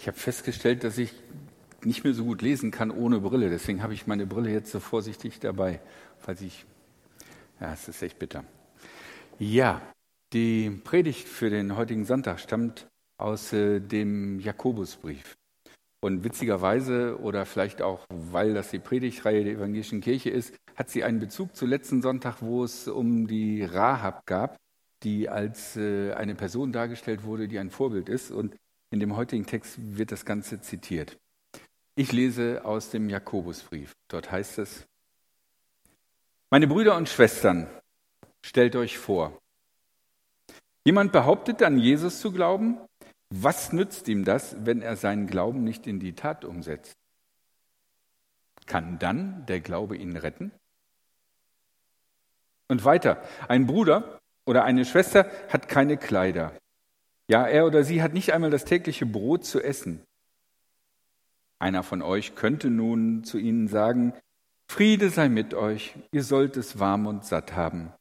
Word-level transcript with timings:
Ich 0.00 0.08
habe 0.08 0.16
festgestellt, 0.16 0.82
dass 0.82 0.96
ich 0.96 1.12
nicht 1.84 2.04
mehr 2.04 2.14
so 2.14 2.24
gut 2.24 2.40
lesen 2.40 2.70
kann 2.70 2.90
ohne 2.90 3.20
Brille. 3.20 3.50
Deswegen 3.50 3.82
habe 3.82 3.92
ich 3.92 4.06
meine 4.06 4.24
Brille 4.24 4.50
jetzt 4.50 4.72
so 4.72 4.80
vorsichtig 4.80 5.40
dabei, 5.40 5.78
falls 6.18 6.40
ich. 6.40 6.64
Ja, 7.60 7.74
es 7.74 7.86
ist 7.86 8.02
echt 8.02 8.18
bitter. 8.18 8.44
Ja, 9.38 9.82
die 10.32 10.70
Predigt 10.70 11.28
für 11.28 11.50
den 11.50 11.76
heutigen 11.76 12.06
Sonntag 12.06 12.40
stammt 12.40 12.88
aus 13.18 13.52
äh, 13.52 13.78
dem 13.78 14.40
Jakobusbrief. 14.40 15.34
Und 16.00 16.24
witzigerweise, 16.24 17.18
oder 17.20 17.44
vielleicht 17.44 17.82
auch, 17.82 18.06
weil 18.08 18.54
das 18.54 18.70
die 18.70 18.78
Predigtreihe 18.78 19.44
der 19.44 19.52
evangelischen 19.52 20.00
Kirche 20.00 20.30
ist, 20.30 20.54
hat 20.76 20.88
sie 20.88 21.04
einen 21.04 21.20
Bezug 21.20 21.54
zu 21.54 21.66
letzten 21.66 22.00
Sonntag, 22.00 22.40
wo 22.40 22.64
es 22.64 22.88
um 22.88 23.26
die 23.26 23.64
Rahab 23.64 24.24
gab, 24.24 24.56
die 25.02 25.28
als 25.28 25.76
äh, 25.76 26.14
eine 26.14 26.34
Person 26.34 26.72
dargestellt 26.72 27.22
wurde, 27.24 27.48
die 27.48 27.58
ein 27.58 27.68
Vorbild 27.68 28.08
ist. 28.08 28.30
Und 28.30 28.56
in 28.90 29.00
dem 29.00 29.16
heutigen 29.16 29.46
Text 29.46 29.76
wird 29.78 30.12
das 30.12 30.24
Ganze 30.24 30.60
zitiert. 30.60 31.18
Ich 31.94 32.12
lese 32.12 32.64
aus 32.64 32.90
dem 32.90 33.08
Jakobusbrief. 33.08 33.94
Dort 34.08 34.30
heißt 34.30 34.58
es, 34.58 34.86
meine 36.50 36.66
Brüder 36.66 36.96
und 36.96 37.08
Schwestern, 37.08 37.68
stellt 38.44 38.74
euch 38.74 38.98
vor, 38.98 39.38
jemand 40.84 41.12
behauptet 41.12 41.62
an 41.62 41.78
Jesus 41.78 42.20
zu 42.20 42.32
glauben, 42.32 42.78
was 43.28 43.72
nützt 43.72 44.08
ihm 44.08 44.24
das, 44.24 44.56
wenn 44.64 44.82
er 44.82 44.96
seinen 44.96 45.28
Glauben 45.28 45.62
nicht 45.62 45.86
in 45.86 46.00
die 46.00 46.14
Tat 46.14 46.44
umsetzt? 46.44 46.96
Kann 48.66 48.98
dann 48.98 49.46
der 49.46 49.60
Glaube 49.60 49.96
ihn 49.96 50.16
retten? 50.16 50.50
Und 52.66 52.84
weiter, 52.84 53.22
ein 53.46 53.66
Bruder 53.66 54.20
oder 54.46 54.64
eine 54.64 54.84
Schwester 54.84 55.30
hat 55.48 55.68
keine 55.68 55.96
Kleider. 55.96 56.59
Ja, 57.30 57.46
er 57.46 57.64
oder 57.64 57.84
sie 57.84 58.02
hat 58.02 58.12
nicht 58.12 58.32
einmal 58.32 58.50
das 58.50 58.64
tägliche 58.64 59.06
Brot 59.06 59.44
zu 59.44 59.62
essen. 59.62 60.02
Einer 61.60 61.84
von 61.84 62.02
euch 62.02 62.34
könnte 62.34 62.70
nun 62.70 63.22
zu 63.22 63.38
ihnen 63.38 63.68
sagen, 63.68 64.14
Friede 64.66 65.10
sei 65.10 65.28
mit 65.28 65.54
euch, 65.54 65.94
ihr 66.10 66.24
sollt 66.24 66.56
es 66.56 66.80
warm 66.80 67.06
und 67.06 67.24
satt 67.24 67.54
haben 67.54 67.92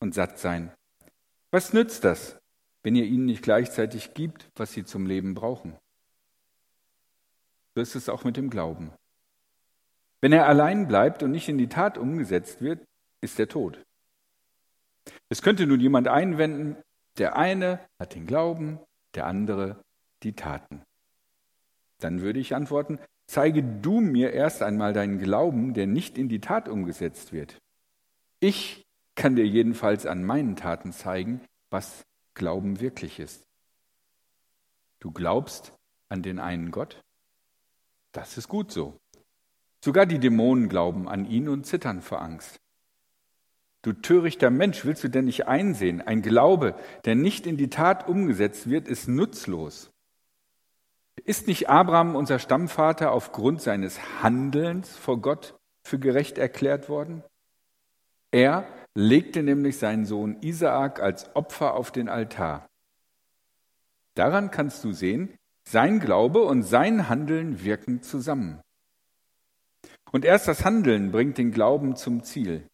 und 0.00 0.12
satt 0.12 0.38
sein. 0.38 0.70
Was 1.50 1.72
nützt 1.72 2.04
das, 2.04 2.36
wenn 2.82 2.94
ihr 2.94 3.06
ihnen 3.06 3.24
nicht 3.24 3.42
gleichzeitig 3.42 4.12
gibt, 4.12 4.50
was 4.54 4.72
sie 4.72 4.84
zum 4.84 5.06
Leben 5.06 5.32
brauchen? 5.32 5.78
So 7.74 7.80
ist 7.80 7.94
es 7.94 8.10
auch 8.10 8.24
mit 8.24 8.36
dem 8.36 8.50
Glauben. 8.50 8.92
Wenn 10.20 10.32
er 10.32 10.46
allein 10.46 10.88
bleibt 10.88 11.22
und 11.22 11.30
nicht 11.30 11.48
in 11.48 11.56
die 11.56 11.70
Tat 11.70 11.96
umgesetzt 11.96 12.60
wird, 12.60 12.84
ist 13.22 13.40
er 13.40 13.48
tot. 13.48 13.82
Es 15.30 15.40
könnte 15.40 15.66
nun 15.66 15.80
jemand 15.80 16.06
einwenden, 16.06 16.76
der 17.18 17.36
eine 17.36 17.80
hat 17.98 18.14
den 18.14 18.26
Glauben, 18.26 18.78
der 19.14 19.26
andere 19.26 19.82
die 20.22 20.34
Taten. 20.34 20.82
Dann 22.00 22.20
würde 22.20 22.40
ich 22.40 22.54
antworten, 22.54 22.98
zeige 23.26 23.62
du 23.62 24.00
mir 24.00 24.32
erst 24.32 24.62
einmal 24.62 24.92
deinen 24.92 25.18
Glauben, 25.18 25.74
der 25.74 25.86
nicht 25.86 26.18
in 26.18 26.28
die 26.28 26.40
Tat 26.40 26.68
umgesetzt 26.68 27.32
wird. 27.32 27.58
Ich 28.40 28.84
kann 29.14 29.36
dir 29.36 29.46
jedenfalls 29.46 30.06
an 30.06 30.24
meinen 30.24 30.56
Taten 30.56 30.92
zeigen, 30.92 31.40
was 31.70 32.04
Glauben 32.34 32.80
wirklich 32.80 33.20
ist. 33.20 33.46
Du 34.98 35.12
glaubst 35.12 35.72
an 36.08 36.22
den 36.22 36.38
einen 36.38 36.70
Gott? 36.70 37.02
Das 38.12 38.36
ist 38.36 38.48
gut 38.48 38.72
so. 38.72 38.98
Sogar 39.84 40.06
die 40.06 40.18
Dämonen 40.18 40.68
glauben 40.68 41.08
an 41.08 41.26
ihn 41.26 41.48
und 41.48 41.66
zittern 41.66 42.00
vor 42.00 42.22
Angst. 42.22 42.58
Du 43.84 43.92
törichter 43.92 44.48
Mensch, 44.48 44.86
willst 44.86 45.04
du 45.04 45.08
denn 45.08 45.26
nicht 45.26 45.46
einsehen, 45.46 46.00
ein 46.00 46.22
Glaube, 46.22 46.74
der 47.04 47.16
nicht 47.16 47.46
in 47.46 47.58
die 47.58 47.68
Tat 47.68 48.08
umgesetzt 48.08 48.70
wird, 48.70 48.88
ist 48.88 49.08
nutzlos. 49.08 49.90
Ist 51.22 51.46
nicht 51.48 51.68
Abraham, 51.68 52.16
unser 52.16 52.38
Stammvater, 52.38 53.12
aufgrund 53.12 53.60
seines 53.60 54.22
Handelns 54.22 54.96
vor 54.96 55.20
Gott 55.20 55.54
für 55.82 55.98
gerecht 55.98 56.38
erklärt 56.38 56.88
worden? 56.88 57.22
Er 58.30 58.66
legte 58.94 59.42
nämlich 59.42 59.76
seinen 59.76 60.06
Sohn 60.06 60.38
Isaak 60.40 61.00
als 61.00 61.36
Opfer 61.36 61.74
auf 61.74 61.92
den 61.92 62.08
Altar. 62.08 62.66
Daran 64.14 64.50
kannst 64.50 64.82
du 64.82 64.92
sehen, 64.92 65.34
sein 65.68 66.00
Glaube 66.00 66.44
und 66.44 66.62
sein 66.62 67.10
Handeln 67.10 67.62
wirken 67.62 68.02
zusammen. 68.02 68.62
Und 70.10 70.24
erst 70.24 70.48
das 70.48 70.64
Handeln 70.64 71.12
bringt 71.12 71.36
den 71.36 71.52
Glauben 71.52 71.96
zum 71.96 72.22
Ziel. 72.22 72.66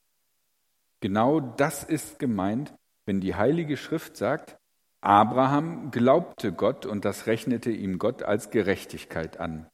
Genau 1.01 1.41
das 1.41 1.83
ist 1.83 2.19
gemeint, 2.19 2.75
wenn 3.07 3.21
die 3.21 3.35
Heilige 3.35 3.77
Schrift 3.77 4.17
sagt, 4.17 4.59
Abraham 5.01 5.91
glaubte 5.91 6.53
Gott 6.53 6.85
und 6.85 7.05
das 7.07 7.27
rechnete 7.27 7.71
ihm 7.71 7.99
Gott 7.99 8.23
als 8.23 8.51
Gerechtigkeit 8.51 9.41
an. 9.41 9.67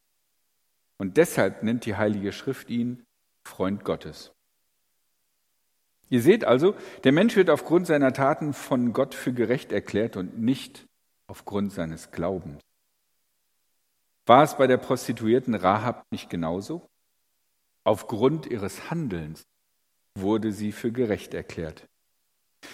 Und 0.99 1.17
deshalb 1.17 1.63
nennt 1.63 1.85
die 1.85 1.97
Heilige 1.97 2.33
Schrift 2.33 2.71
ihn 2.71 3.05
Freund 3.45 3.85
Gottes. 3.85 4.33
Ihr 6.09 6.23
seht 6.23 6.45
also, 6.45 6.77
der 7.03 7.11
Mensch 7.11 7.35
wird 7.35 7.51
aufgrund 7.51 7.89
seiner 7.89 8.13
Taten 8.13 8.53
von 8.53 8.93
Gott 8.93 9.15
für 9.15 9.33
gerecht 9.33 9.73
erklärt 9.73 10.17
und 10.17 10.39
nicht 10.39 10.87
aufgrund 11.27 11.73
seines 11.73 12.13
Glaubens. 12.13 12.61
War 14.25 14.45
es 14.45 14.57
bei 14.57 14.69
der 14.69 14.77
Prostituierten 14.77 15.55
Rahab 15.55 16.07
nicht 16.11 16.31
genauso? 16.31 16.89
Aufgrund 17.83 18.47
ihres 18.47 18.91
Handelns 18.91 19.45
wurde 20.21 20.53
sie 20.53 20.73
für 20.73 20.93
gerecht 20.93 21.35
erklärt. 21.35 21.87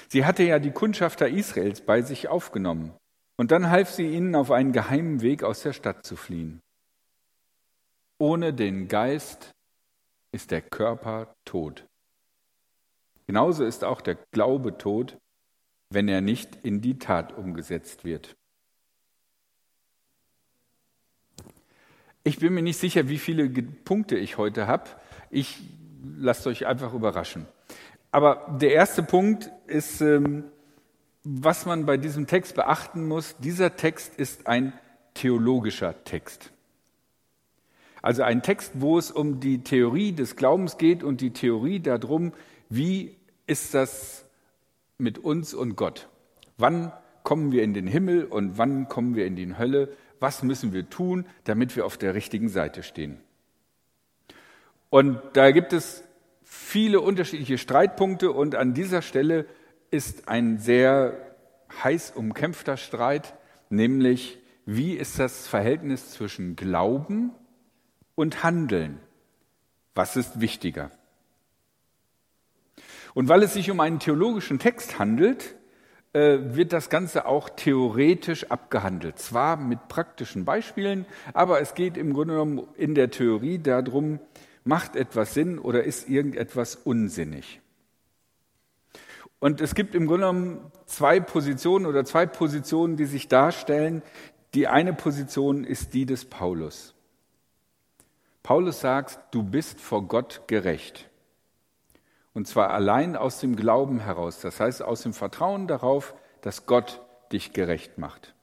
Sie 0.09 0.25
hatte 0.25 0.43
ja 0.43 0.59
die 0.59 0.71
Kundschafter 0.71 1.29
Israels 1.29 1.81
bei 1.81 2.03
sich 2.03 2.29
aufgenommen, 2.29 2.93
und 3.37 3.51
dann 3.51 3.71
half 3.71 3.91
sie 3.91 4.07
ihnen 4.07 4.35
auf 4.35 4.51
einen 4.51 4.73
geheimen 4.73 5.21
Weg 5.21 5.43
aus 5.43 5.63
der 5.63 5.73
Stadt 5.73 6.07
zu 6.07 6.17
fliehen. 6.17 6.61
Ohne 8.19 8.53
den 8.55 8.89
Geist 8.89 9.51
ist 10.31 10.51
der 10.51 10.63
Körper 10.63 11.35
tot. 11.45 11.85
Genauso 13.27 13.65
ist 13.65 13.85
auch 13.85 14.01
der 14.01 14.17
Glaube 14.31 14.79
tot, 14.79 15.19
wenn 15.91 16.09
er 16.09 16.21
nicht 16.21 16.57
in 16.65 16.81
die 16.81 16.99
Tat 16.99 17.37
umgesetzt 17.37 18.05
wird. 18.05 18.37
Ich 22.25 22.39
bin 22.39 22.55
mir 22.55 22.63
nicht 22.63 22.79
sicher, 22.79 23.09
wie 23.09 23.19
viele 23.19 23.49
Punkte 23.49 24.17
ich 24.17 24.39
heute 24.39 24.69
habe. 24.69 24.89
Ich 25.31 25.59
lasst 26.19 26.47
euch 26.47 26.67
einfach 26.67 26.93
überraschen. 26.95 27.47
Aber 28.11 28.57
der 28.61 28.73
erste 28.73 29.03
Punkt 29.03 29.51
ist, 29.67 30.01
ähm, 30.01 30.45
was 31.25 31.67
man 31.67 31.87
bei 31.87 31.97
diesem 31.97 32.27
Text 32.27 32.57
beachten 32.57 33.07
muss. 33.07 33.37
Dieser 33.39 33.77
Text 33.77 34.17
ist 34.17 34.47
ein 34.47 34.73
theologischer 35.15 36.05
Text. 36.05 36.51
Also 38.01 38.25
ein 38.25 38.43
Text, 38.43 38.73
wo 38.75 38.99
es 38.99 39.13
um 39.13 39.39
die 39.39 39.63
Theorie 39.63 40.13
des 40.13 40.35
Glaubens 40.35 40.77
geht 40.77 41.05
und 41.05 41.21
die 41.21 41.33
Theorie 41.33 41.79
darum, 41.79 42.33
wie 42.69 43.17
ist 43.47 43.75
das 43.75 44.25
mit 44.99 45.19
uns 45.19 45.55
und 45.55 45.77
Gott? 45.77 46.09
Wann 46.59 46.93
kommen 47.23 47.53
wir 47.53 47.63
in 47.63 47.75
den 47.75 47.87
Himmel 47.87 48.25
und 48.25 48.59
wann 48.59 48.89
kommen 48.89 49.15
wir 49.15 49.27
in 49.27 49.37
die 49.37 49.57
Hölle? 49.57 49.89
Was 50.19 50.43
müssen 50.43 50.73
wir 50.73 50.91
tun, 50.91 51.27
damit 51.45 51.77
wir 51.77 51.87
auf 51.87 51.97
der 51.97 52.15
richtigen 52.15 52.49
Seite 52.49 52.83
stehen? 52.83 53.21
Und 54.93 55.23
da 55.33 55.53
gibt 55.53 55.73
es 55.73 56.05
viele 56.45 57.01
unterschiedliche 57.01 57.57
Streitpunkte 57.57 58.31
und 58.31 58.57
an 58.57 58.75
dieser 58.75 59.01
Stelle 59.01 59.47
ist 59.91 60.29
ein 60.29 60.59
sehr 60.59 61.17
heiß 61.83 62.11
umkämpfter 62.11 62.77
Streit, 62.77 63.33
nämlich 63.71 64.39
wie 64.67 64.93
ist 64.93 65.19
das 65.19 65.49
Verhältnis 65.49 66.11
zwischen 66.11 66.57
Glauben 66.57 67.31
und 68.17 68.43
Handeln? 68.43 69.01
Was 69.95 70.17
ist 70.17 70.43
wichtiger? 70.43 70.91
Und 73.15 73.31
weil 73.31 73.45
es 73.45 73.55
sich 73.55 73.71
um 73.71 73.81
einen 73.81 73.99
theologischen 73.99 74.59
Text 74.59 74.99
handelt, 74.99 75.55
äh, 76.13 76.39
wird 76.55 76.75
das 76.75 76.91
Ganze 76.91 77.25
auch 77.25 77.49
theoretisch 77.49 78.51
abgehandelt. 78.51 79.19
Zwar 79.19 79.57
mit 79.57 79.89
praktischen 79.89 80.45
Beispielen, 80.45 81.07
aber 81.33 81.63
es 81.63 81.75
geht 81.75 81.97
im 81.97 82.13
Grunde 82.13 82.35
genommen 82.35 82.69
in 82.77 82.95
der 82.95 83.11
Theorie 83.11 83.59
darum, 83.59 84.21
macht 84.65 84.97
etwas 84.97 85.35
Sinn 85.35 85.59
oder 85.59 85.85
ist 85.85 86.09
irgendetwas 86.09 86.77
unsinnig? 86.77 87.61
Und 89.39 89.61
es 89.61 89.75
gibt 89.75 89.97
im 89.97 90.07
Grunde 90.07 90.27
genommen 90.27 90.73
zwei 90.87 91.19
Positionen 91.19 91.87
oder 91.87 92.05
zwei 92.05 92.27
Positionen, 92.27 92.97
die 92.97 93.07
sich 93.07 93.27
darstellen. 93.27 94.03
Die 94.55 94.69
eine 94.69 94.93
Position 94.93 95.65
ist 95.65 95.95
die 95.95 96.07
des 96.07 96.27
Paulus. 96.27 96.95
Paulus 98.45 98.81
sagt, 98.81 99.35
du 99.35 99.43
bist 99.43 99.81
vor 99.81 100.07
Gott 100.07 100.43
gerecht. 100.47 101.09
Und 102.35 102.47
zwar 102.47 102.71
allein 102.71 103.17
aus 103.17 103.41
dem 103.41 103.57
Glauben 103.57 103.99
heraus, 103.99 104.41
das 104.41 104.61
heißt 104.61 104.83
aus 104.83 105.03
dem 105.03 105.13
Vertrauen 105.13 105.67
darauf, 105.67 106.15
dass 106.41 106.67
Gott 106.67 107.01
dich 107.33 107.53
gerecht 107.53 107.99
macht. 107.99 108.35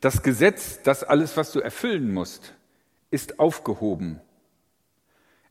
Das 0.00 0.22
Gesetz, 0.22 0.82
das 0.82 1.02
alles, 1.02 1.36
was 1.36 1.52
du 1.52 1.60
erfüllen 1.60 2.12
musst, 2.12 2.54
ist 3.10 3.40
aufgehoben 3.40 4.20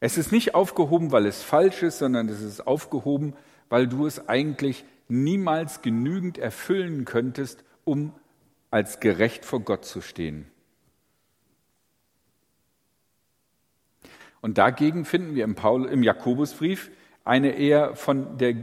es 0.05 0.19
ist 0.19 0.31
nicht 0.31 0.53
aufgehoben, 0.53 1.11
weil 1.11 1.25
es 1.25 1.41
falsch 1.41 1.81
ist, 1.81 1.97
sondern 1.97 2.29
es 2.29 2.39
ist 2.39 2.67
aufgehoben, 2.67 3.33
weil 3.69 3.87
du 3.87 4.05
es 4.05 4.29
eigentlich 4.29 4.85
niemals 5.07 5.81
genügend 5.81 6.37
erfüllen 6.37 7.05
könntest, 7.05 7.63
um 7.85 8.13
als 8.69 8.99
gerecht 8.99 9.45
vor 9.45 9.61
Gott 9.61 9.83
zu 9.83 10.01
stehen. 10.01 10.45
Und 14.41 14.59
dagegen 14.59 15.05
finden 15.05 15.33
wir 15.33 15.43
im, 15.43 15.55
Paul, 15.55 15.87
im 15.87 16.03
Jakobusbrief 16.03 16.91
eine 17.23 17.57
eher 17.57 17.95
von 17.95 18.37
der 18.37 18.53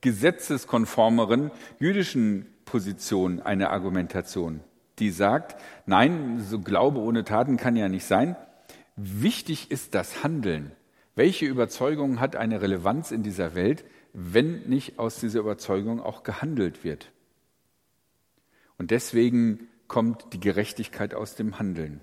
gesetzeskonformeren 0.00 1.50
jüdischen 1.78 2.46
Position 2.64 3.42
eine 3.42 3.68
Argumentation, 3.68 4.60
die 5.00 5.10
sagt, 5.10 5.60
nein, 5.84 6.40
so 6.40 6.60
Glaube 6.60 7.00
ohne 7.00 7.24
Taten 7.24 7.58
kann 7.58 7.76
ja 7.76 7.90
nicht 7.90 8.06
sein. 8.06 8.36
Wichtig 8.96 9.70
ist 9.70 9.94
das 9.94 10.24
Handeln. 10.24 10.72
Welche 11.18 11.46
Überzeugung 11.46 12.20
hat 12.20 12.36
eine 12.36 12.62
Relevanz 12.62 13.10
in 13.10 13.24
dieser 13.24 13.56
Welt, 13.56 13.84
wenn 14.12 14.68
nicht 14.68 15.00
aus 15.00 15.18
dieser 15.18 15.40
Überzeugung 15.40 16.00
auch 16.00 16.22
gehandelt 16.22 16.84
wird? 16.84 17.10
Und 18.76 18.92
deswegen 18.92 19.66
kommt 19.88 20.32
die 20.32 20.38
Gerechtigkeit 20.38 21.14
aus 21.14 21.34
dem 21.34 21.58
Handeln. 21.58 22.02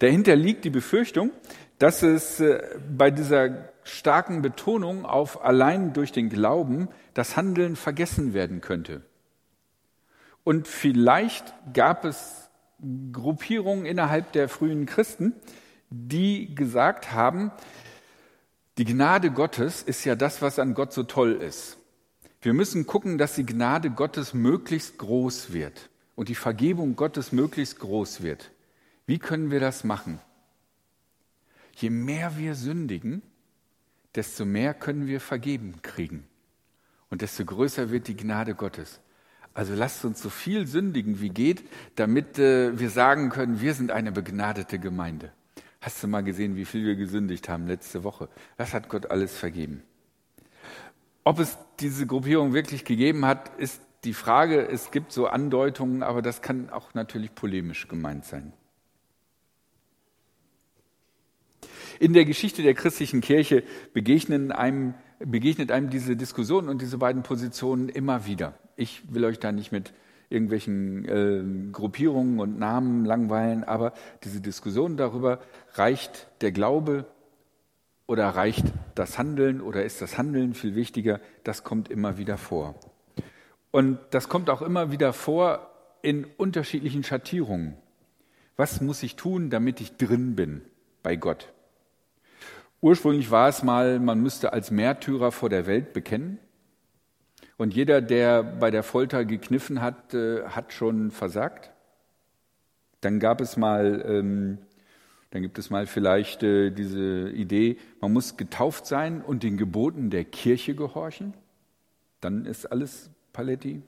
Dahinter 0.00 0.36
liegt 0.36 0.66
die 0.66 0.70
Befürchtung, 0.70 1.30
dass 1.78 2.02
es 2.02 2.40
äh, 2.40 2.78
bei 2.94 3.10
dieser 3.10 3.70
starken 3.84 4.42
Betonung 4.42 5.06
auf 5.06 5.42
allein 5.42 5.94
durch 5.94 6.12
den 6.12 6.28
Glauben 6.28 6.88
das 7.14 7.38
Handeln 7.38 7.74
vergessen 7.74 8.34
werden 8.34 8.60
könnte. 8.60 9.00
Und 10.44 10.68
vielleicht 10.68 11.54
gab 11.72 12.04
es 12.04 12.50
Gruppierungen 13.12 13.86
innerhalb 13.86 14.32
der 14.32 14.50
frühen 14.50 14.84
Christen, 14.84 15.32
die 15.90 16.54
gesagt 16.54 17.12
haben, 17.12 17.50
die 18.78 18.84
Gnade 18.84 19.30
Gottes 19.30 19.82
ist 19.82 20.04
ja 20.04 20.14
das, 20.14 20.40
was 20.42 20.58
an 20.58 20.74
Gott 20.74 20.92
so 20.92 21.02
toll 21.02 21.32
ist. 21.32 21.78
Wir 22.40 22.52
müssen 22.52 22.86
gucken, 22.86 23.18
dass 23.18 23.34
die 23.34 23.46
Gnade 23.46 23.90
Gottes 23.90 24.34
möglichst 24.34 24.98
groß 24.98 25.52
wird 25.52 25.90
und 26.14 26.28
die 26.28 26.36
Vergebung 26.36 26.94
Gottes 26.94 27.32
möglichst 27.32 27.80
groß 27.80 28.22
wird. 28.22 28.52
Wie 29.06 29.18
können 29.18 29.50
wir 29.50 29.58
das 29.58 29.82
machen? 29.82 30.20
Je 31.74 31.90
mehr 31.90 32.36
wir 32.36 32.54
sündigen, 32.54 33.22
desto 34.14 34.44
mehr 34.44 34.74
können 34.74 35.06
wir 35.06 35.20
vergeben 35.20 35.80
kriegen 35.82 36.24
und 37.10 37.22
desto 37.22 37.44
größer 37.44 37.90
wird 37.90 38.08
die 38.08 38.16
Gnade 38.16 38.54
Gottes. 38.54 39.00
Also 39.54 39.74
lasst 39.74 40.04
uns 40.04 40.22
so 40.22 40.30
viel 40.30 40.66
sündigen, 40.66 41.20
wie 41.20 41.30
geht, 41.30 41.64
damit 41.96 42.38
äh, 42.38 42.78
wir 42.78 42.90
sagen 42.90 43.28
können, 43.28 43.60
wir 43.60 43.74
sind 43.74 43.90
eine 43.90 44.12
begnadete 44.12 44.78
Gemeinde. 44.78 45.32
Hast 45.80 46.02
du 46.02 46.08
mal 46.08 46.22
gesehen, 46.22 46.56
wie 46.56 46.64
viel 46.64 46.84
wir 46.84 46.96
gesündigt 46.96 47.48
haben 47.48 47.66
letzte 47.66 48.02
Woche? 48.02 48.28
Was 48.56 48.74
hat 48.74 48.88
Gott 48.88 49.10
alles 49.10 49.36
vergeben? 49.36 49.82
Ob 51.24 51.38
es 51.38 51.56
diese 51.78 52.06
Gruppierung 52.06 52.52
wirklich 52.52 52.84
gegeben 52.84 53.24
hat, 53.24 53.56
ist 53.58 53.80
die 54.04 54.14
Frage. 54.14 54.66
Es 54.66 54.90
gibt 54.90 55.12
so 55.12 55.26
Andeutungen, 55.26 56.02
aber 56.02 56.22
das 56.22 56.42
kann 56.42 56.70
auch 56.70 56.94
natürlich 56.94 57.34
polemisch 57.34 57.86
gemeint 57.86 58.24
sein. 58.24 58.52
In 62.00 62.12
der 62.12 62.24
Geschichte 62.24 62.62
der 62.62 62.74
christlichen 62.74 63.20
Kirche 63.20 63.64
begegnen 63.92 64.52
einem, 64.52 64.94
begegnet 65.18 65.72
einem 65.72 65.90
diese 65.90 66.16
Diskussion 66.16 66.68
und 66.68 66.80
diese 66.80 66.98
beiden 66.98 67.22
Positionen 67.22 67.88
immer 67.88 68.24
wieder. 68.26 68.54
Ich 68.76 69.02
will 69.12 69.24
euch 69.24 69.40
da 69.40 69.50
nicht 69.50 69.72
mit 69.72 69.92
irgendwelchen 70.30 71.04
äh, 71.04 71.72
Gruppierungen 71.72 72.40
und 72.40 72.58
Namen 72.58 73.04
langweilen, 73.04 73.64
aber 73.64 73.92
diese 74.24 74.40
Diskussion 74.40 74.96
darüber, 74.96 75.40
reicht 75.74 76.28
der 76.40 76.52
Glaube 76.52 77.06
oder 78.06 78.28
reicht 78.28 78.64
das 78.94 79.18
Handeln 79.18 79.60
oder 79.60 79.84
ist 79.84 80.02
das 80.02 80.18
Handeln 80.18 80.54
viel 80.54 80.74
wichtiger, 80.74 81.20
das 81.44 81.64
kommt 81.64 81.90
immer 81.90 82.18
wieder 82.18 82.36
vor. 82.36 82.74
Und 83.70 83.98
das 84.10 84.28
kommt 84.28 84.50
auch 84.50 84.62
immer 84.62 84.90
wieder 84.90 85.12
vor 85.12 85.70
in 86.02 86.24
unterschiedlichen 86.24 87.04
Schattierungen. 87.04 87.76
Was 88.56 88.80
muss 88.80 89.02
ich 89.02 89.16
tun, 89.16 89.50
damit 89.50 89.80
ich 89.80 89.96
drin 89.96 90.34
bin 90.34 90.62
bei 91.02 91.16
Gott? 91.16 91.52
Ursprünglich 92.80 93.30
war 93.30 93.48
es 93.48 93.62
mal, 93.62 93.98
man 93.98 94.22
müsste 94.22 94.52
als 94.52 94.70
Märtyrer 94.70 95.32
vor 95.32 95.48
der 95.48 95.66
Welt 95.66 95.92
bekennen. 95.92 96.38
Und 97.58 97.74
jeder, 97.74 98.00
der 98.00 98.44
bei 98.44 98.70
der 98.70 98.84
Folter 98.84 99.24
gekniffen 99.24 99.82
hat, 99.82 100.14
äh, 100.14 100.44
hat 100.44 100.72
schon 100.72 101.10
versagt. 101.10 101.72
Dann 103.00 103.18
gab 103.18 103.40
es 103.40 103.56
mal, 103.56 104.02
ähm, 104.06 104.58
dann 105.30 105.42
gibt 105.42 105.58
es 105.58 105.68
mal 105.68 105.86
vielleicht 105.86 106.44
äh, 106.44 106.70
diese 106.70 107.30
Idee, 107.30 107.76
man 108.00 108.12
muss 108.12 108.36
getauft 108.36 108.86
sein 108.86 109.20
und 109.20 109.42
den 109.42 109.56
Geboten 109.56 110.08
der 110.08 110.24
Kirche 110.24 110.76
gehorchen. 110.76 111.34
Dann 112.20 112.46
ist 112.46 112.66
alles 112.66 113.10
Paletti. 113.32 113.82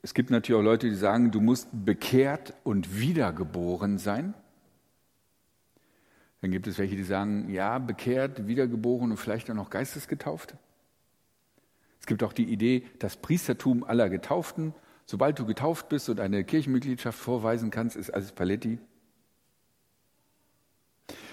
Es 0.00 0.14
gibt 0.14 0.30
natürlich 0.30 0.58
auch 0.58 0.64
Leute, 0.64 0.88
die 0.88 0.94
sagen, 0.94 1.30
du 1.30 1.42
musst 1.42 1.68
bekehrt 1.72 2.54
und 2.64 2.98
wiedergeboren 2.98 3.98
sein. 3.98 4.32
Dann 6.40 6.50
gibt 6.50 6.66
es 6.66 6.78
welche, 6.78 6.96
die 6.96 7.02
sagen, 7.02 7.50
ja, 7.50 7.78
bekehrt, 7.78 8.46
wiedergeboren 8.46 9.10
und 9.10 9.16
vielleicht 9.18 9.50
auch 9.50 9.54
noch 9.54 9.68
geistesgetauft. 9.68 10.54
Es 12.06 12.08
gibt 12.08 12.22
auch 12.22 12.32
die 12.32 12.44
Idee, 12.44 12.84
das 13.00 13.16
Priestertum 13.16 13.82
aller 13.82 14.08
Getauften, 14.08 14.74
sobald 15.06 15.40
du 15.40 15.44
getauft 15.44 15.88
bist 15.88 16.08
und 16.08 16.20
eine 16.20 16.44
Kirchenmitgliedschaft 16.44 17.18
vorweisen 17.18 17.72
kannst, 17.72 17.96
ist 17.96 18.10
alles 18.10 18.30
Paletti. 18.30 18.78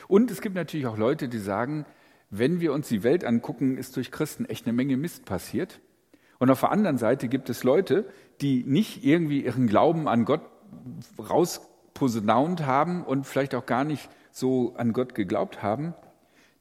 Und 0.07 0.31
es 0.31 0.41
gibt 0.41 0.55
natürlich 0.55 0.87
auch 0.87 0.97
Leute, 0.97 1.29
die 1.29 1.37
sagen, 1.37 1.85
wenn 2.31 2.59
wir 2.59 2.73
uns 2.73 2.87
die 2.87 3.03
Welt 3.03 3.23
angucken, 3.23 3.77
ist 3.77 3.95
durch 3.97 4.09
Christen 4.09 4.45
echt 4.45 4.65
eine 4.65 4.73
Menge 4.73 4.97
Mist 4.97 5.25
passiert. 5.25 5.79
Und 6.39 6.49
auf 6.49 6.61
der 6.61 6.71
anderen 6.71 6.97
Seite 6.97 7.27
gibt 7.27 7.51
es 7.51 7.63
Leute, 7.63 8.09
die 8.41 8.63
nicht 8.63 9.05
irgendwie 9.05 9.45
ihren 9.45 9.67
Glauben 9.67 10.07
an 10.07 10.25
Gott 10.25 10.41
rausposaunt 11.19 12.65
haben 12.65 13.03
und 13.03 13.27
vielleicht 13.27 13.53
auch 13.53 13.67
gar 13.67 13.83
nicht 13.83 14.09
so 14.31 14.73
an 14.75 14.91
Gott 14.91 15.13
geglaubt 15.13 15.61
haben, 15.61 15.93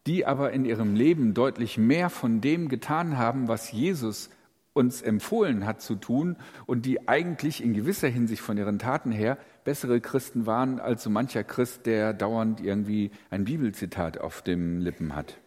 die 0.07 0.27
aber 0.27 0.53
in 0.53 0.65
ihrem 0.65 0.95
Leben 0.95 1.35
deutlich 1.35 1.79
mehr 1.79 2.11
von 2.11 2.41
dem 2.41 2.69
getan 2.69 3.19
haben, 3.19 3.49
was 3.49 3.71
Jesus 3.73 4.31
uns 4.75 5.03
empfohlen 5.03 5.67
hat 5.67 5.83
zu 5.83 5.97
tun 5.97 6.37
und 6.67 6.87
die 6.87 7.09
eigentlich 7.09 7.63
in 7.63 7.75
gewisser 7.75 8.09
Hinsicht 8.09 8.43
von 8.43 8.57
ihren 8.57 8.79
Taten 8.79 9.13
her 9.13 9.39
bessere 9.65 10.01
Christen 10.01 10.47
waren 10.47 10.81
als 10.81 11.03
so 11.03 11.11
mancher 11.11 11.45
Christ, 11.45 11.87
der 11.87 12.15
dauernd 12.15 12.61
irgendwie 12.61 13.11
ein 13.31 13.45
Bibelzitat 13.45 14.19
auf 14.19 14.43
dem 14.43 14.79
Lippen 14.79 15.15
hat. 15.15 15.39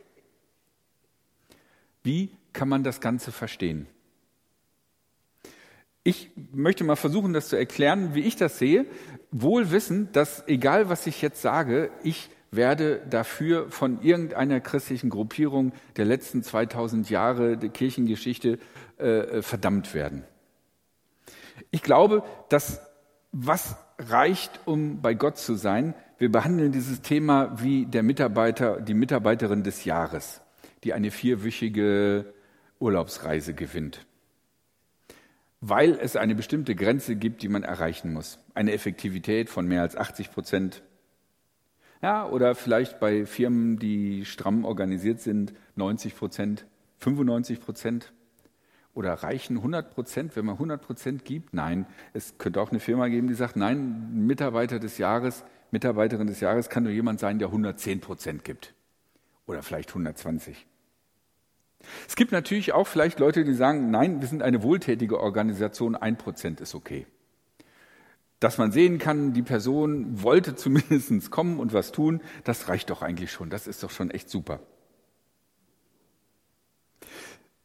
Wie 2.03 2.29
kann 2.53 2.69
man 2.69 2.83
das 2.83 3.01
Ganze 3.01 3.31
verstehen? 3.31 3.87
Ich 6.03 6.29
möchte 6.53 6.83
mal 6.83 6.95
versuchen, 6.95 7.33
das 7.33 7.49
zu 7.49 7.57
erklären, 7.57 8.13
wie 8.13 8.21
ich 8.21 8.35
das 8.35 8.59
sehe, 8.59 8.85
wohl 9.31 9.71
wissend, 9.71 10.15
dass 10.15 10.47
egal 10.47 10.87
was 10.87 11.07
ich 11.07 11.19
jetzt 11.23 11.41
sage, 11.41 11.89
ich 12.03 12.29
werde 12.55 13.01
dafür 13.09 13.69
von 13.69 14.01
irgendeiner 14.01 14.59
christlichen 14.59 15.09
Gruppierung 15.09 15.73
der 15.97 16.05
letzten 16.05 16.43
2000 16.43 17.09
Jahre 17.09 17.57
der 17.57 17.69
Kirchengeschichte 17.69 18.59
äh, 18.97 19.41
verdammt 19.41 19.93
werden. 19.93 20.23
Ich 21.71 21.81
glaube, 21.81 22.23
dass 22.49 22.81
was 23.31 23.75
reicht, 23.97 24.61
um 24.65 25.01
bei 25.01 25.13
Gott 25.13 25.37
zu 25.37 25.55
sein, 25.55 25.93
wir 26.17 26.31
behandeln 26.31 26.71
dieses 26.71 27.01
Thema 27.01 27.61
wie 27.61 27.85
der 27.85 28.03
Mitarbeiter, 28.03 28.79
die 28.79 28.93
Mitarbeiterin 28.93 29.63
des 29.63 29.83
Jahres, 29.83 30.41
die 30.83 30.93
eine 30.93 31.11
vierwöchige 31.11 32.33
Urlaubsreise 32.79 33.53
gewinnt. 33.53 34.05
Weil 35.59 35.97
es 35.99 36.15
eine 36.15 36.35
bestimmte 36.35 36.75
Grenze 36.75 37.15
gibt, 37.15 37.41
die 37.41 37.49
man 37.49 37.63
erreichen 37.63 38.13
muss. 38.13 38.39
Eine 38.53 38.71
Effektivität 38.71 39.49
von 39.49 39.67
mehr 39.67 39.81
als 39.81 39.97
80 39.97 40.31
Prozent 40.31 40.83
ja, 42.01 42.27
oder 42.27 42.55
vielleicht 42.55 42.99
bei 42.99 43.25
Firmen, 43.25 43.77
die 43.79 44.25
stramm 44.25 44.65
organisiert 44.65 45.21
sind, 45.21 45.53
90 45.75 46.15
Prozent, 46.15 46.65
95 46.99 47.59
Prozent. 47.59 48.13
Oder 48.93 49.13
reichen 49.13 49.57
100 49.57 49.93
Prozent, 49.93 50.35
wenn 50.35 50.45
man 50.45 50.55
100 50.55 50.81
Prozent 50.81 51.25
gibt? 51.25 51.53
Nein, 51.53 51.85
es 52.13 52.37
könnte 52.37 52.61
auch 52.61 52.71
eine 52.71 52.79
Firma 52.79 53.09
geben, 53.09 53.27
die 53.27 53.33
sagt, 53.33 53.57
nein, 53.57 54.25
Mitarbeiter 54.25 54.79
des 54.79 54.97
Jahres, 54.97 55.43
Mitarbeiterin 55.71 56.27
des 56.27 56.39
Jahres 56.39 56.69
kann 56.69 56.83
nur 56.83 56.93
jemand 56.93 57.19
sein, 57.19 57.37
der 57.37 57.49
110 57.49 57.99
Prozent 57.99 58.45
gibt. 58.45 58.73
Oder 59.47 59.63
vielleicht 59.63 59.89
120. 59.89 60.65
Es 62.07 62.15
gibt 62.15 62.31
natürlich 62.31 62.71
auch 62.71 62.87
vielleicht 62.87 63.19
Leute, 63.19 63.43
die 63.43 63.53
sagen, 63.53 63.91
nein, 63.91 64.21
wir 64.21 64.27
sind 64.29 64.41
eine 64.41 64.63
wohltätige 64.63 65.19
Organisation, 65.19 65.95
ein 65.95 66.17
Prozent 66.17 66.61
ist 66.61 66.73
okay 66.73 67.05
dass 68.39 68.57
man 68.57 68.71
sehen 68.71 68.99
kann, 68.99 69.33
die 69.33 69.41
Person 69.41 70.21
wollte 70.21 70.55
zumindest 70.55 71.31
kommen 71.31 71.59
und 71.59 71.73
was 71.73 71.91
tun, 71.91 72.21
das 72.43 72.67
reicht 72.67 72.89
doch 72.89 73.01
eigentlich 73.01 73.31
schon. 73.31 73.49
Das 73.49 73.67
ist 73.67 73.83
doch 73.83 73.91
schon 73.91 74.11
echt 74.11 74.29
super. 74.29 74.59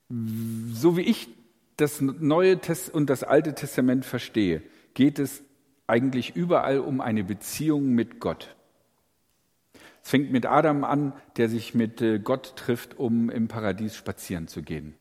So 0.09 0.97
wie 0.97 1.03
ich 1.03 1.29
das 1.77 2.01
Neue 2.01 2.61
und 2.93 3.11
das 3.11 3.23
Alte 3.23 3.55
Testament 3.55 4.05
verstehe, 4.05 4.63
geht 4.95 5.19
es 5.19 5.43
eigentlich 5.87 6.37
überall 6.37 6.81
um 6.81 7.01
eine 7.01 7.25
Beziehung 7.25 7.91
mit 7.95 8.21
Gott. 8.21 8.55
Es 10.03 10.11
fängt 10.11 10.31
mit 10.31 10.47
Adam 10.47 10.85
an, 10.85 11.13
der 11.37 11.49
sich 11.49 11.75
mit 11.75 12.01
äh, 12.01 12.19
Gott 12.19 12.57
trifft, 12.57 12.99
um 12.99 13.29
im 13.29 13.49
Paradies 13.49 13.97
spazieren 13.97 14.49
zu 14.49 14.63
gehen. 14.63 14.95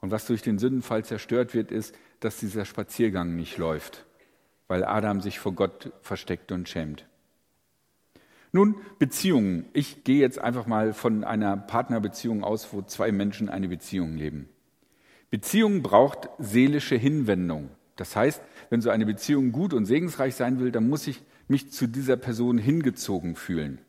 Und 0.00 0.10
was 0.10 0.26
durch 0.26 0.42
den 0.42 0.58
Sündenfall 0.58 1.04
zerstört 1.04 1.52
wird, 1.52 1.70
ist, 1.70 1.94
dass 2.20 2.38
dieser 2.38 2.64
Spaziergang 2.64 3.36
nicht 3.36 3.58
läuft 3.58 4.06
weil 4.70 4.84
Adam 4.84 5.20
sich 5.20 5.40
vor 5.40 5.52
Gott 5.52 5.92
versteckt 6.00 6.52
und 6.52 6.68
schämt. 6.68 7.04
Nun, 8.52 8.76
Beziehungen. 9.00 9.64
Ich 9.72 10.04
gehe 10.04 10.20
jetzt 10.20 10.38
einfach 10.38 10.68
mal 10.68 10.92
von 10.92 11.24
einer 11.24 11.56
Partnerbeziehung 11.56 12.44
aus, 12.44 12.72
wo 12.72 12.80
zwei 12.82 13.10
Menschen 13.10 13.48
eine 13.48 13.66
Beziehung 13.66 14.16
leben. 14.16 14.48
Beziehung 15.28 15.82
braucht 15.82 16.28
seelische 16.38 16.94
Hinwendung. 16.94 17.70
Das 17.96 18.14
heißt, 18.14 18.40
wenn 18.70 18.80
so 18.80 18.90
eine 18.90 19.06
Beziehung 19.06 19.50
gut 19.50 19.74
und 19.74 19.86
segensreich 19.86 20.36
sein 20.36 20.60
will, 20.60 20.70
dann 20.70 20.88
muss 20.88 21.08
ich 21.08 21.20
mich 21.48 21.72
zu 21.72 21.88
dieser 21.88 22.16
Person 22.16 22.56
hingezogen 22.56 23.34
fühlen. 23.34 23.80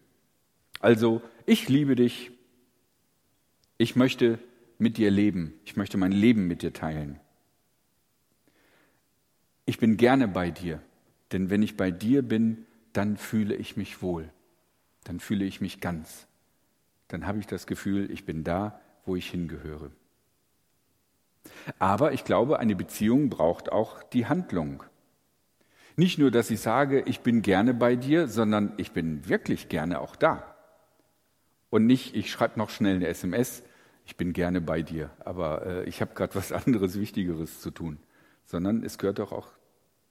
Also, 0.79 1.21
ich 1.45 1.69
liebe 1.69 1.95
dich. 1.95 2.31
Ich 3.77 3.95
möchte 3.95 4.39
mit 4.79 4.97
dir 4.97 5.11
leben. 5.11 5.53
Ich 5.63 5.75
möchte 5.75 5.99
mein 5.99 6.11
Leben 6.11 6.47
mit 6.47 6.63
dir 6.63 6.73
teilen. 6.73 7.20
Ich 9.65 9.77
bin 9.77 9.97
gerne 9.97 10.27
bei 10.27 10.51
dir, 10.51 10.81
denn 11.31 11.49
wenn 11.49 11.63
ich 11.63 11.77
bei 11.77 11.91
dir 11.91 12.21
bin, 12.21 12.65
dann 12.93 13.17
fühle 13.17 13.55
ich 13.55 13.77
mich 13.77 14.01
wohl 14.01 14.29
dann 15.03 15.19
fühle 15.19 15.45
ich 15.45 15.61
mich 15.61 15.81
ganz. 15.81 16.27
Dann 17.07 17.27
habe 17.27 17.39
ich 17.39 17.47
das 17.47 17.67
Gefühl, 17.67 18.09
ich 18.11 18.25
bin 18.25 18.43
da, 18.43 18.79
wo 19.05 19.15
ich 19.15 19.29
hingehöre. 19.29 19.91
Aber 21.79 22.13
ich 22.13 22.23
glaube, 22.23 22.59
eine 22.59 22.75
Beziehung 22.75 23.29
braucht 23.29 23.71
auch 23.71 24.03
die 24.03 24.27
Handlung. 24.27 24.83
Nicht 25.95 26.19
nur, 26.19 26.31
dass 26.31 26.51
ich 26.51 26.61
sage, 26.61 27.01
ich 27.01 27.21
bin 27.21 27.41
gerne 27.41 27.73
bei 27.73 27.95
dir, 27.95 28.27
sondern 28.27 28.73
ich 28.77 28.91
bin 28.91 29.27
wirklich 29.27 29.67
gerne 29.67 29.99
auch 29.99 30.15
da. 30.15 30.55
Und 31.69 31.85
nicht, 31.85 32.15
ich 32.15 32.31
schreibe 32.31 32.59
noch 32.59 32.69
schnell 32.69 32.95
eine 32.95 33.07
SMS, 33.07 33.63
ich 34.05 34.17
bin 34.17 34.33
gerne 34.33 34.61
bei 34.61 34.81
dir, 34.81 35.09
aber 35.19 35.65
äh, 35.65 35.83
ich 35.85 36.01
habe 36.01 36.13
gerade 36.13 36.35
was 36.35 36.51
anderes, 36.51 36.99
Wichtigeres 36.99 37.59
zu 37.59 37.71
tun. 37.71 37.97
Sondern 38.45 38.83
es 38.83 38.97
gehört 38.97 39.19
doch 39.19 39.31
auch 39.31 39.49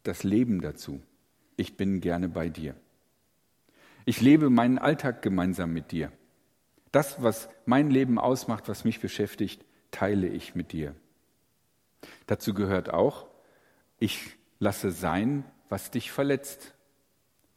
das 0.02 0.22
Leben 0.22 0.60
dazu. 0.60 1.02
Ich 1.56 1.76
bin 1.76 2.00
gerne 2.00 2.28
bei 2.28 2.48
dir. 2.48 2.74
Ich 4.04 4.20
lebe 4.20 4.50
meinen 4.50 4.78
Alltag 4.78 5.22
gemeinsam 5.22 5.72
mit 5.72 5.92
dir. 5.92 6.10
Das, 6.92 7.22
was 7.22 7.48
mein 7.66 7.90
Leben 7.90 8.18
ausmacht, 8.18 8.68
was 8.68 8.84
mich 8.84 9.00
beschäftigt, 9.00 9.64
teile 9.90 10.26
ich 10.28 10.54
mit 10.54 10.72
dir. 10.72 10.94
Dazu 12.26 12.54
gehört 12.54 12.90
auch, 12.92 13.28
ich 13.98 14.36
lasse 14.58 14.90
sein, 14.90 15.44
was 15.68 15.90
dich 15.90 16.10
verletzt, 16.10 16.74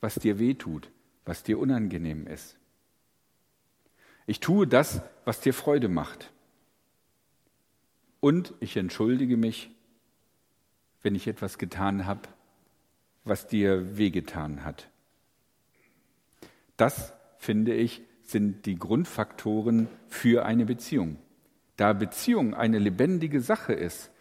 was 0.01 0.15
dir 0.15 0.37
wehtut, 0.37 0.91
was 1.25 1.43
dir 1.43 1.57
unangenehm 1.59 2.27
ist. 2.27 2.57
Ich 4.25 4.39
tue 4.39 4.67
das, 4.67 5.01
was 5.25 5.41
dir 5.41 5.53
Freude 5.53 5.89
macht. 5.89 6.31
Und 8.19 8.53
ich 8.59 8.77
entschuldige 8.77 9.37
mich, 9.37 9.72
wenn 11.03 11.15
ich 11.15 11.27
etwas 11.27 11.57
getan 11.57 12.05
habe, 12.05 12.21
was 13.25 13.47
dir 13.47 13.97
wehgetan 13.97 14.63
hat. 14.63 14.89
Das, 16.77 17.13
finde 17.37 17.73
ich, 17.73 18.01
sind 18.23 18.65
die 18.65 18.79
Grundfaktoren 18.79 19.87
für 20.07 20.45
eine 20.45 20.65
Beziehung. 20.65 21.17
Da 21.75 21.93
Beziehung 21.93 22.53
eine 22.53 22.79
lebendige 22.79 23.41
Sache 23.41 23.73
ist, 23.73 24.11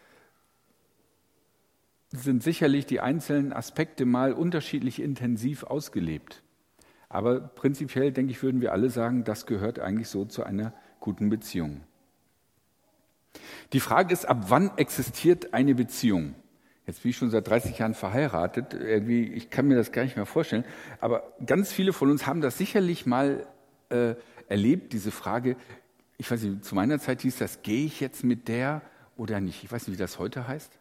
sind 2.11 2.43
sicherlich 2.43 2.85
die 2.85 2.99
einzelnen 2.99 3.53
Aspekte 3.53 4.05
mal 4.05 4.33
unterschiedlich 4.33 5.01
intensiv 5.01 5.63
ausgelebt. 5.63 6.43
Aber 7.09 7.39
prinzipiell, 7.39 8.11
denke 8.11 8.31
ich, 8.31 8.43
würden 8.43 8.61
wir 8.61 8.71
alle 8.71 8.89
sagen, 8.89 9.23
das 9.23 9.45
gehört 9.45 9.79
eigentlich 9.79 10.09
so 10.09 10.25
zu 10.25 10.43
einer 10.43 10.73
guten 10.99 11.29
Beziehung. 11.29 11.81
Die 13.71 13.79
Frage 13.79 14.13
ist, 14.13 14.25
ab 14.25 14.45
wann 14.49 14.77
existiert 14.77 15.53
eine 15.53 15.73
Beziehung? 15.73 16.35
Jetzt 16.85 17.03
bin 17.03 17.11
ich 17.11 17.17
schon 17.17 17.29
seit 17.29 17.47
30 17.47 17.77
Jahren 17.77 17.93
verheiratet. 17.93 18.73
Irgendwie, 18.73 19.23
ich 19.23 19.49
kann 19.49 19.67
mir 19.67 19.75
das 19.75 19.91
gar 19.91 20.03
nicht 20.03 20.17
mehr 20.17 20.25
vorstellen. 20.25 20.65
Aber 20.99 21.23
ganz 21.45 21.71
viele 21.71 21.93
von 21.93 22.09
uns 22.09 22.27
haben 22.27 22.41
das 22.41 22.57
sicherlich 22.57 23.05
mal 23.05 23.47
äh, 23.89 24.15
erlebt, 24.49 24.91
diese 24.91 25.11
Frage. 25.11 25.55
Ich 26.17 26.29
weiß 26.29 26.41
nicht, 26.41 26.65
zu 26.65 26.75
meiner 26.75 26.99
Zeit 26.99 27.21
hieß 27.21 27.37
das, 27.37 27.61
gehe 27.61 27.85
ich 27.85 27.99
jetzt 27.99 28.23
mit 28.23 28.47
der 28.47 28.81
oder 29.15 29.39
nicht? 29.39 29.63
Ich 29.63 29.71
weiß 29.71 29.87
nicht, 29.87 29.97
wie 29.97 30.01
das 30.01 30.19
heute 30.19 30.47
heißt. 30.47 30.71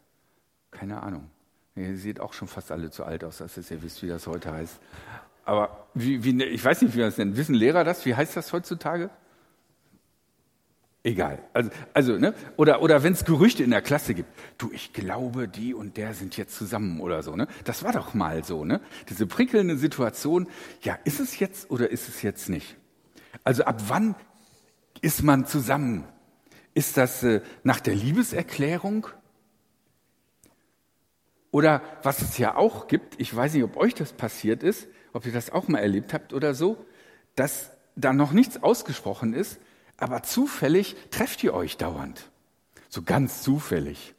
Keine 0.72 1.02
Ahnung. 1.02 1.30
Ihr 1.76 1.96
seht 1.96 2.20
auch 2.20 2.32
schon 2.32 2.48
fast 2.48 2.72
alle 2.72 2.90
zu 2.90 3.04
alt 3.04 3.24
aus, 3.24 3.38
dass 3.38 3.70
ihr 3.70 3.82
wisst, 3.82 4.02
wie 4.02 4.08
das 4.08 4.26
heute 4.26 4.52
heißt. 4.52 4.78
Aber 5.44 5.86
wie, 5.94 6.22
wie, 6.24 6.42
ich 6.44 6.64
weiß 6.64 6.82
nicht, 6.82 6.94
wie 6.94 7.00
das 7.00 7.16
denn. 7.16 7.36
Wissen 7.36 7.54
Lehrer 7.54 7.84
das? 7.84 8.04
Wie 8.04 8.14
heißt 8.14 8.36
das 8.36 8.52
heutzutage? 8.52 9.10
Egal. 11.04 11.40
Also, 11.52 11.70
also 11.94 12.18
ne? 12.18 12.32
Oder, 12.56 12.80
oder 12.80 13.02
wenn 13.02 13.12
es 13.12 13.24
Gerüchte 13.24 13.64
in 13.64 13.70
der 13.70 13.82
Klasse 13.82 14.14
gibt, 14.14 14.28
du, 14.58 14.70
ich 14.72 14.92
glaube, 14.92 15.48
die 15.48 15.74
und 15.74 15.96
der 15.96 16.14
sind 16.14 16.36
jetzt 16.36 16.54
zusammen 16.54 17.00
oder 17.00 17.24
so. 17.24 17.34
Ne? 17.34 17.48
Das 17.64 17.82
war 17.82 17.92
doch 17.92 18.14
mal 18.14 18.44
so. 18.44 18.64
Ne? 18.64 18.80
Diese 19.08 19.26
prickelnde 19.26 19.76
Situation, 19.76 20.46
ja, 20.82 20.96
ist 21.04 21.18
es 21.18 21.40
jetzt 21.40 21.70
oder 21.70 21.90
ist 21.90 22.08
es 22.08 22.22
jetzt 22.22 22.48
nicht? 22.48 22.76
Also 23.42 23.64
ab 23.64 23.82
wann 23.88 24.14
ist 25.00 25.24
man 25.24 25.44
zusammen? 25.44 26.04
Ist 26.72 26.96
das 26.96 27.24
äh, 27.24 27.40
nach 27.64 27.80
der 27.80 27.96
Liebeserklärung? 27.96 29.08
Oder 31.50 31.82
was 32.04 32.22
es 32.22 32.38
ja 32.38 32.54
auch 32.54 32.86
gibt, 32.86 33.20
ich 33.20 33.34
weiß 33.34 33.54
nicht, 33.54 33.64
ob 33.64 33.76
euch 33.76 33.94
das 33.94 34.12
passiert 34.12 34.62
ist, 34.62 34.88
ob 35.12 35.26
ihr 35.26 35.32
das 35.32 35.50
auch 35.50 35.66
mal 35.66 35.80
erlebt 35.80 36.14
habt 36.14 36.32
oder 36.32 36.54
so, 36.54 36.86
dass 37.34 37.72
da 37.96 38.12
noch 38.12 38.32
nichts 38.32 38.62
ausgesprochen 38.62 39.34
ist, 39.34 39.58
aber 40.02 40.22
zufällig 40.22 40.96
trefft 41.10 41.42
ihr 41.44 41.54
euch 41.54 41.76
dauernd. 41.76 42.30
So 42.88 43.02
ganz 43.02 43.42
zufällig. 43.42 44.14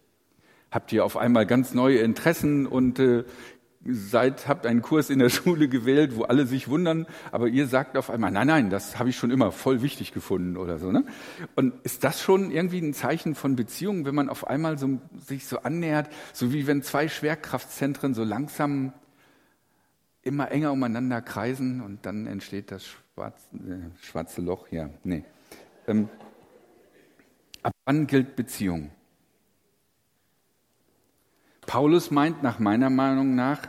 Habt 0.72 0.92
ihr 0.92 1.06
auf 1.06 1.18
einmal 1.18 1.46
ganz 1.46 1.74
neue 1.74 2.00
Interessen 2.00 2.66
und 2.66 2.98
äh, 2.98 3.26
seid, 3.86 4.48
habt 4.48 4.66
einen 4.66 4.82
Kurs 4.82 5.10
in 5.10 5.20
der 5.20 5.30
Schule 5.38 5.68
gewählt, 5.68 6.16
wo 6.16 6.24
alle 6.24 6.46
sich 6.46 6.68
wundern, 6.68 7.06
aber 7.32 7.48
ihr 7.48 7.68
sagt 7.68 7.98
auf 7.98 8.10
einmal, 8.10 8.32
nein, 8.32 8.48
nein, 8.48 8.70
das 8.70 8.98
habe 8.98 9.10
ich 9.10 9.18
schon 9.18 9.32
immer 9.32 9.52
voll 9.52 9.82
wichtig 9.82 10.14
gefunden 10.14 10.58
oder 10.58 10.80
so. 10.80 10.92
Ne? 10.92 11.06
Und 11.56 11.74
ist 11.84 12.04
das 12.04 12.22
schon 12.22 12.50
irgendwie 12.50 12.80
ein 12.80 12.94
Zeichen 12.94 13.36
von 13.36 13.56
Beziehung, 13.56 14.06
wenn 14.06 14.16
man 14.16 14.30
auf 14.30 14.48
einmal 14.48 14.78
so, 14.78 15.00
sich 15.20 15.46
so 15.46 15.60
annähert, 15.60 16.10
so 16.32 16.54
wie 16.54 16.66
wenn 16.66 16.82
zwei 16.82 17.08
Schwerkraftzentren 17.08 18.14
so 18.14 18.24
langsam 18.24 18.94
immer 20.24 20.50
enger 20.52 20.72
umeinander 20.72 21.22
kreisen 21.22 21.82
und 21.82 22.06
dann 22.06 22.26
entsteht 22.28 22.72
das 22.72 22.86
schwarze, 22.86 23.56
äh, 23.58 24.06
schwarze 24.06 24.42
Loch, 24.42 24.68
ja, 24.72 24.90
nee. 25.04 25.24
Ähm, 25.88 26.10
ab 27.62 27.74
wann 27.86 28.08
gilt 28.08 28.36
Beziehung? 28.36 28.92
Paulus 31.66 32.12
meint 32.12 32.44
nach 32.44 32.60
meiner 32.60 32.90
Meinung 32.90 33.36
nach, 33.36 33.60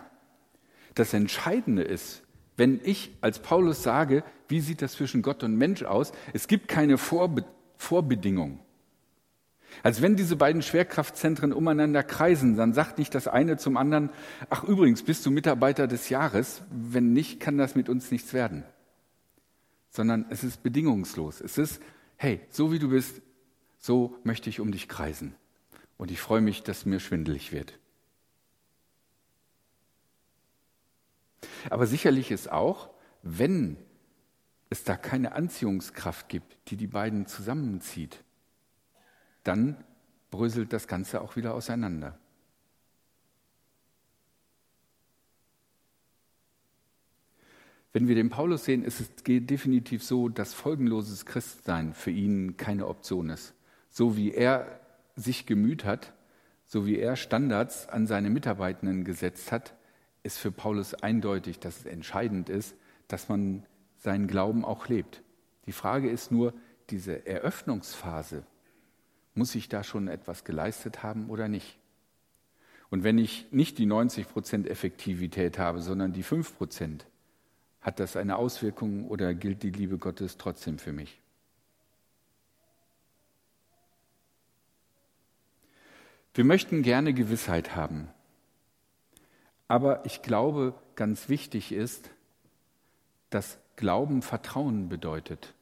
das 0.95 1.13
Entscheidende 1.13 1.83
ist, 1.83 2.23
wenn 2.57 2.81
ich 2.85 3.17
als 3.21 3.41
Paulus 3.41 3.83
sage, 3.83 4.23
wie 4.49 4.61
sieht 4.61 4.83
das 4.83 4.93
zwischen 4.93 5.23
Gott 5.23 5.43
und 5.43 5.57
Mensch 5.57 5.83
aus, 5.83 6.13
es 6.33 6.47
gibt 6.47 6.69
keine 6.69 6.99
Vorbe 6.99 7.45
Vorbedingung. 7.77 8.61
Als 9.83 10.01
wenn 10.01 10.15
diese 10.15 10.37
beiden 10.37 10.63
Schwerkraftzentren 10.63 11.53
umeinander 11.53 12.03
kreisen, 12.05 12.57
dann 12.57 12.73
sagt 12.73 12.99
nicht 12.99 13.15
das 13.15 13.27
eine 13.27 13.57
zum 13.57 13.77
anderen, 13.77 14.11
ach 14.49 14.63
übrigens, 14.63 15.03
bist 15.03 15.27
du 15.27 15.31
Mitarbeiter 15.33 15.89
des 15.89 16.09
Jahres, 16.09 16.63
wenn 16.71 17.13
nicht, 17.13 17.41
kann 17.41 17.59
das 17.59 17.75
mit 17.75 17.89
uns 17.89 18.11
nichts 18.11 18.33
werden. 18.33 18.63
Sondern 19.91 20.27
es 20.31 20.45
ist 20.45 20.63
bedingungslos. 20.63 21.41
Es 21.41 21.59
ist, 21.59 21.83
hey, 22.17 22.41
so 22.51 22.73
wie 22.73 22.79
du 22.79 22.89
bist, 22.89 23.23
so 23.79 24.17
möchte 24.25 24.49
ich 24.51 24.61
um 24.61 24.73
dich 24.73 24.89
kreisen. 24.89 25.35
Und 25.97 26.11
ich 26.11 26.21
freue 26.21 26.41
mich, 26.41 26.63
dass 26.63 26.87
mir 26.87 27.01
schwindelig 27.01 27.53
wird. 27.53 27.79
Aber 31.71 31.87
sicherlich 31.87 32.31
ist 32.31 32.51
auch, 32.51 32.91
wenn 33.23 33.77
es 34.71 34.85
da 34.85 34.97
keine 34.97 35.33
Anziehungskraft 35.33 36.29
gibt, 36.29 36.71
die 36.71 36.77
die 36.77 36.87
beiden 36.87 37.27
zusammenzieht, 37.27 38.25
dann 39.45 39.85
bröselt 40.31 40.73
das 40.73 40.89
Ganze 40.89 41.21
auch 41.21 41.37
wieder 41.37 41.55
auseinander. 41.55 42.19
Wenn 47.95 48.09
wir 48.09 48.17
den 48.17 48.29
Paulus 48.29 48.65
sehen, 48.65 48.83
ist 48.83 48.99
es 48.99 49.09
definitiv 49.25 50.03
so, 50.03 50.29
dass 50.29 50.53
folgenloses 50.53 51.27
Christsein 51.27 51.95
für 51.95 52.11
ihn 52.11 52.57
keine 52.57 52.89
Option 52.89 53.31
ist. 53.31 53.55
So 53.89 54.17
wie 54.17 54.33
er 54.33 54.81
sich 55.15 55.47
gemüht 55.47 55.85
hat, 55.85 56.13
so 56.67 56.87
wie 56.87 56.99
er 56.99 57.15
Standards 57.15 57.89
an 57.89 58.09
seine 58.09 58.31
Mitarbeitenden 58.31 59.05
gesetzt 59.05 59.53
hat, 59.53 59.77
ist 60.25 60.39
für 60.39 60.51
Paulus 60.51 60.95
eindeutig, 60.95 61.61
dass 61.61 61.79
es 61.79 61.87
entscheidend 61.87 62.49
ist, 62.49 62.75
dass 63.07 63.29
man 63.29 63.65
seinen 63.99 64.27
Glauben 64.27 64.65
auch 64.65 64.89
lebt. 64.89 65.23
Die 65.67 65.73
Frage 65.73 66.11
ist 66.11 66.33
nur, 66.33 66.53
diese 66.91 67.29
Eröffnungsphase, 67.29 68.43
muss 69.37 69.55
ich 69.55 69.69
da 69.69 69.85
schon 69.85 70.09
etwas 70.09 70.43
geleistet 70.43 71.05
haben 71.05 71.31
oder 71.31 71.47
nicht? 71.47 71.79
Und 72.91 73.05
wenn 73.05 73.19
ich 73.19 73.47
nicht 73.53 73.79
die 73.79 73.87
90 73.87 74.29
Prozent 74.29 74.69
Effektivität 74.69 75.61
habe, 75.61 75.81
sondern 75.81 76.13
die 76.13 76.25
5 76.25 76.57
Prozent, 76.57 77.07
hat 77.85 78.01
das 78.01 78.17
eine 78.17 78.37
Auswirkung 78.37 79.07
oder 79.07 79.35
gilt 79.35 79.63
die 79.63 79.71
Liebe 79.71 79.99
Gottes 79.99 80.39
trotzdem 80.39 80.79
für 80.79 80.93
mich? 80.93 81.21
Wir 86.33 86.45
möchten 86.45 86.83
gerne 86.83 87.13
Gewissheit 87.13 87.77
haben. 87.77 88.09
Aber 89.69 90.05
ich 90.07 90.23
glaube, 90.23 90.75
ganz 90.97 91.29
wichtig 91.29 91.73
ist, 91.73 92.11
dass 93.31 93.59
Glauben 93.77 94.23
Vertrauen 94.23 94.89
bedeutet. 94.89 95.53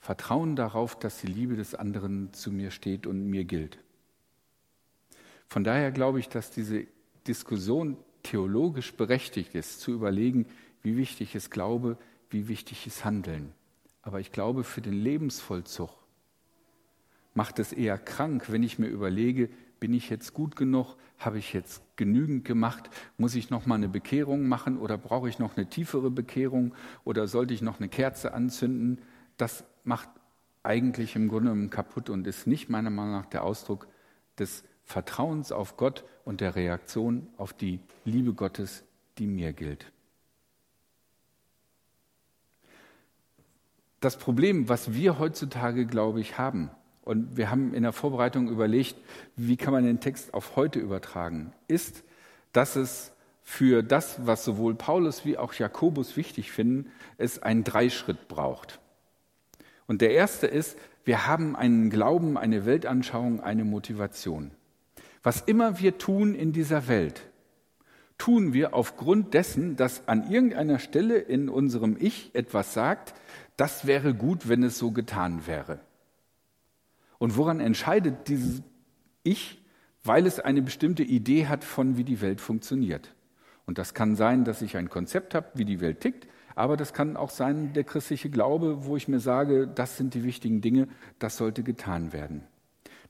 Vertrauen 0.00 0.56
darauf, 0.56 0.98
dass 0.98 1.20
die 1.20 1.26
Liebe 1.26 1.56
des 1.56 1.74
anderen 1.74 2.32
zu 2.32 2.50
mir 2.50 2.70
steht 2.70 3.06
und 3.06 3.26
mir 3.28 3.44
gilt. 3.44 3.78
Von 5.46 5.62
daher 5.62 5.92
glaube 5.92 6.18
ich, 6.18 6.28
dass 6.28 6.50
diese 6.50 6.86
Diskussion 7.26 7.96
theologisch 8.22 8.94
berechtigt 8.94 9.54
ist, 9.54 9.80
zu 9.80 9.92
überlegen, 9.92 10.46
wie 10.86 10.96
wichtig 10.96 11.34
ist 11.34 11.50
Glaube, 11.50 11.98
wie 12.30 12.46
wichtig 12.46 12.86
ist 12.86 13.04
Handeln. 13.04 13.52
Aber 14.02 14.20
ich 14.20 14.30
glaube, 14.30 14.62
für 14.62 14.80
den 14.80 14.94
Lebensvollzug 14.94 15.90
macht 17.34 17.58
es 17.58 17.72
eher 17.72 17.98
krank, 17.98 18.52
wenn 18.52 18.62
ich 18.62 18.78
mir 18.78 18.86
überlege, 18.86 19.50
bin 19.80 19.92
ich 19.92 20.08
jetzt 20.10 20.32
gut 20.32 20.54
genug? 20.54 20.94
Habe 21.18 21.38
ich 21.38 21.52
jetzt 21.52 21.82
genügend 21.96 22.44
gemacht? 22.44 22.88
Muss 23.18 23.34
ich 23.34 23.50
noch 23.50 23.66
mal 23.66 23.74
eine 23.74 23.88
Bekehrung 23.88 24.46
machen 24.46 24.78
oder 24.78 24.96
brauche 24.96 25.28
ich 25.28 25.40
noch 25.40 25.56
eine 25.56 25.68
tiefere 25.68 26.08
Bekehrung 26.08 26.72
oder 27.02 27.26
sollte 27.26 27.52
ich 27.52 27.62
noch 27.62 27.80
eine 27.80 27.88
Kerze 27.88 28.32
anzünden? 28.32 29.02
Das 29.38 29.64
macht 29.82 30.08
eigentlich 30.62 31.16
im 31.16 31.26
Grunde 31.26 31.50
genommen 31.50 31.70
kaputt 31.70 32.10
und 32.10 32.28
ist 32.28 32.46
nicht 32.46 32.68
meiner 32.68 32.90
Meinung 32.90 33.10
nach 33.12 33.26
der 33.26 33.42
Ausdruck 33.42 33.88
des 34.38 34.62
Vertrauens 34.84 35.50
auf 35.50 35.76
Gott 35.76 36.04
und 36.24 36.40
der 36.40 36.54
Reaktion 36.54 37.26
auf 37.38 37.52
die 37.52 37.80
Liebe 38.04 38.34
Gottes, 38.34 38.84
die 39.18 39.26
mir 39.26 39.52
gilt. 39.52 39.90
Das 44.00 44.16
Problem, 44.16 44.68
was 44.68 44.92
wir 44.94 45.18
heutzutage, 45.18 45.86
glaube 45.86 46.20
ich, 46.20 46.38
haben, 46.38 46.70
und 47.02 47.36
wir 47.36 47.50
haben 47.50 47.72
in 47.72 47.84
der 47.84 47.92
Vorbereitung 47.92 48.48
überlegt, 48.48 48.96
wie 49.36 49.56
kann 49.56 49.72
man 49.72 49.84
den 49.84 50.00
Text 50.00 50.34
auf 50.34 50.56
heute 50.56 50.80
übertragen, 50.80 51.52
ist, 51.68 52.02
dass 52.52 52.74
es 52.74 53.12
für 53.44 53.84
das, 53.84 54.26
was 54.26 54.44
sowohl 54.44 54.74
Paulus 54.74 55.24
wie 55.24 55.38
auch 55.38 55.54
Jakobus 55.54 56.16
wichtig 56.16 56.50
finden, 56.50 56.90
es 57.16 57.40
einen 57.40 57.62
Dreischritt 57.62 58.26
braucht. 58.26 58.80
Und 59.86 60.00
der 60.00 60.10
erste 60.10 60.48
ist, 60.48 60.76
wir 61.04 61.28
haben 61.28 61.54
einen 61.54 61.90
Glauben, 61.90 62.36
eine 62.36 62.66
Weltanschauung, 62.66 63.40
eine 63.40 63.64
Motivation. 63.64 64.50
Was 65.22 65.40
immer 65.42 65.78
wir 65.78 65.98
tun 65.98 66.34
in 66.34 66.52
dieser 66.52 66.88
Welt, 66.88 67.22
tun 68.18 68.52
wir 68.52 68.74
aufgrund 68.74 69.32
dessen, 69.32 69.76
dass 69.76 70.08
an 70.08 70.28
irgendeiner 70.30 70.80
Stelle 70.80 71.18
in 71.18 71.48
unserem 71.48 71.96
Ich 72.00 72.34
etwas 72.34 72.74
sagt, 72.74 73.14
das 73.56 73.86
wäre 73.86 74.14
gut, 74.14 74.48
wenn 74.48 74.62
es 74.62 74.78
so 74.78 74.90
getan 74.90 75.46
wäre. 75.46 75.80
Und 77.18 77.36
woran 77.36 77.60
entscheidet 77.60 78.28
dieses 78.28 78.62
Ich? 79.22 79.62
Weil 80.04 80.26
es 80.26 80.38
eine 80.38 80.62
bestimmte 80.62 81.02
Idee 81.02 81.46
hat 81.48 81.64
von, 81.64 81.96
wie 81.96 82.04
die 82.04 82.20
Welt 82.20 82.40
funktioniert. 82.40 83.14
Und 83.64 83.78
das 83.78 83.92
kann 83.92 84.14
sein, 84.14 84.44
dass 84.44 84.62
ich 84.62 84.76
ein 84.76 84.88
Konzept 84.88 85.34
habe, 85.34 85.48
wie 85.54 85.64
die 85.64 85.80
Welt 85.80 86.00
tickt, 86.00 86.28
aber 86.54 86.76
das 86.76 86.94
kann 86.94 87.16
auch 87.16 87.30
sein, 87.30 87.74
der 87.74 87.84
christliche 87.84 88.30
Glaube, 88.30 88.86
wo 88.86 88.96
ich 88.96 89.08
mir 89.08 89.20
sage, 89.20 89.68
das 89.68 89.98
sind 89.98 90.14
die 90.14 90.24
wichtigen 90.24 90.62
Dinge, 90.62 90.88
das 91.18 91.36
sollte 91.36 91.62
getan 91.62 92.12
werden. 92.12 92.44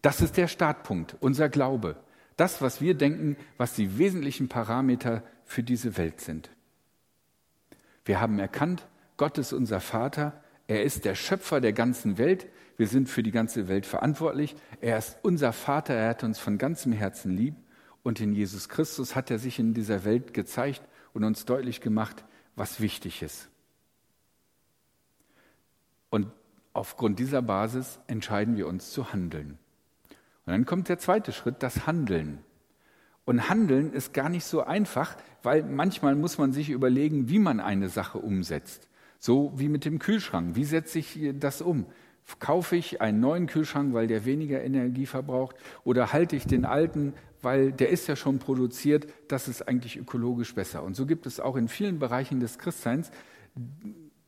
Das 0.03 0.21
ist 0.21 0.37
der 0.37 0.49
Startpunkt, 0.49 1.17
unser 1.21 1.49
Glaube. 1.49 1.97
Das, 2.37 2.61
was 2.61 2.81
wir 2.81 2.95
denken, 2.95 3.37
was 3.57 3.75
die 3.75 3.99
wesentlichen 3.99 4.49
Parameter 4.49 5.23
für 5.45 5.63
diese 5.63 5.97
Welt 5.97 6.21
sind. 6.21 6.51
Wir 8.05 8.21
haben 8.21 8.39
erkannt, 8.39 8.87
Gott 9.17 9.39
ist 9.39 9.53
unser 9.53 9.81
Vater, 9.81 10.41
er 10.69 10.83
ist 10.83 11.05
der 11.05 11.15
Schöpfer 11.15 11.61
der 11.61 11.73
ganzen 11.73 12.19
Welt, 12.19 12.47
wir 12.77 12.87
sind 12.87 13.09
für 13.09 13.23
die 13.23 13.31
ganze 13.31 13.69
Welt 13.69 13.87
verantwortlich. 13.87 14.55
Er 14.81 14.99
ist 14.99 15.19
unser 15.23 15.53
Vater, 15.53 15.95
er 15.95 16.11
hat 16.11 16.25
uns 16.25 16.39
von 16.39 16.59
ganzem 16.59 16.93
Herzen 16.93 17.35
lieb. 17.35 17.55
Und 18.03 18.21
in 18.21 18.35
Jesus 18.35 18.69
Christus 18.69 19.17
hat 19.17 19.31
er 19.31 19.39
sich 19.39 19.59
in 19.59 19.75
dieser 19.75 20.05
Welt 20.05 20.35
gezeigt 20.35 20.83
und 21.13 21.25
uns 21.25 21.45
deutlich 21.45 21.81
gemacht, 21.81 22.25
was 22.55 22.81
wichtig 22.81 23.23
ist. 23.23 23.49
Und 26.11 26.31
aufgrund 26.73 27.19
dieser 27.19 27.43
Basis 27.43 27.99
entscheiden 28.07 28.57
wir 28.57 28.67
uns 28.67 28.91
zu 28.91 29.13
handeln. 29.13 29.59
Und 30.45 30.53
dann 30.53 30.67
kommt 30.67 30.89
der 30.89 30.99
zweite 30.99 31.33
Schritt, 31.33 31.63
das 31.63 31.87
Handeln. 31.87 32.39
Und 33.25 33.49
Handeln 33.49 33.93
ist 33.93 34.15
gar 34.15 34.29
nicht 34.29 34.45
so 34.45 34.63
einfach, 34.63 35.17
weil 35.43 35.65
manchmal 35.65 36.15
muss 36.15 36.39
man 36.39 36.53
sich 36.53 36.71
überlegen, 36.71 37.29
wie 37.29 37.41
man 37.41 37.59
eine 37.59 37.89
Sache 37.89 38.19
umsetzt. 38.19 38.87
So 39.19 39.53
wie 39.57 39.69
mit 39.69 39.85
dem 39.85 39.99
Kühlschrank. 39.99 40.57
Wie 40.57 40.65
setze 40.65 40.99
ich 40.99 41.19
das 41.35 41.63
um? 41.63 41.87
Kaufe 42.41 42.77
ich 42.77 43.01
einen 43.01 43.21
neuen 43.21 43.47
Kühlschrank, 43.47 43.95
weil 43.95 44.07
der 44.09 44.25
weniger 44.25 44.63
Energie 44.63 45.07
verbraucht? 45.07 45.57
Oder 45.85 46.13
halte 46.13 46.35
ich 46.37 46.47
den 46.47 46.65
alten, 46.65 47.15
weil 47.41 47.73
der 47.73 47.91
ist 47.91 48.09
ja 48.09 48.17
schon 48.17 48.39
produziert? 48.39 49.07
Das 49.29 49.49
ist 49.49 49.69
eigentlich 49.69 49.97
ökologisch 49.97 50.55
besser. 50.55 50.83
Und 50.83 50.97
so 50.97 51.07
gibt 51.07 51.27
es 51.27 51.39
auch 51.39 51.57
in 51.57 51.69
vielen 51.69 51.99
Bereichen 51.99 52.41
des 52.41 52.59
Christseins 52.59 53.11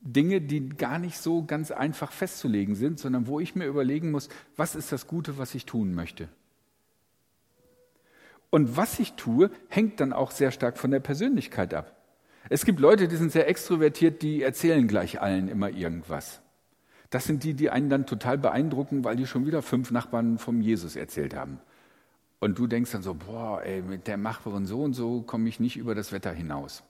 Dinge, 0.01 0.41
die 0.41 0.69
gar 0.69 0.99
nicht 0.99 1.19
so 1.19 1.45
ganz 1.45 1.71
einfach 1.71 2.13
festzulegen 2.13 2.75
sind, 2.75 2.99
sondern 2.99 3.27
wo 3.27 3.41
ich 3.41 3.55
mir 3.55 3.67
überlegen 3.67 4.11
muss, 4.11 4.29
was 4.57 4.75
ist 4.75 4.93
das 4.93 5.07
Gute, 5.07 5.39
was 5.39 5.55
ich 5.55 5.67
tun 5.67 5.93
möchte? 5.93 6.29
Und 8.51 8.77
was 8.77 8.99
ich 8.99 9.15
tue, 9.15 9.51
hängt 9.69 10.01
dann 10.01 10.13
auch 10.13 10.31
sehr 10.31 10.51
stark 10.51 10.79
von 10.79 10.91
der 10.91 11.01
Persönlichkeit 11.01 11.75
ab. 11.75 11.98
Es 12.49 12.65
gibt 12.65 12.81
Leute, 12.81 13.09
die 13.09 13.17
sind 13.17 13.33
sehr 13.33 13.49
extrovertiert, 13.49 14.23
die 14.23 14.43
erzählen 14.43 14.89
gleich 14.89 15.21
allen 15.21 15.49
immer 15.49 15.71
irgendwas. 15.71 16.41
Das 17.11 17.25
sind 17.25 17.45
die, 17.45 17.55
die 17.55 17.71
einen 17.71 17.89
dann 17.89 18.07
total 18.07 18.39
beeindrucken, 18.39 19.05
weil 19.05 19.17
die 19.17 19.27
schon 19.27 19.47
wieder 19.47 19.63
fünf 19.63 19.91
Nachbarn 19.91 20.39
vom 20.39 20.61
Jesus 20.61 20.97
erzählt 20.97 21.35
haben. 21.35 21.61
Und 22.41 22.59
du 22.59 22.67
denkst 22.67 22.93
dann 22.93 23.03
so, 23.03 23.15
boah, 23.15 23.63
ey, 23.63 23.83
mit 23.83 24.07
der 24.07 24.17
Nachbarin 24.17 24.67
so 24.67 24.83
und 24.83 24.95
so 24.95 25.23
komme 25.23 25.49
ich 25.49 25.59
nicht 25.59 25.77
über 25.77 25.95
das 25.95 26.13
Wetter 26.13 26.33
hinaus. 26.33 26.85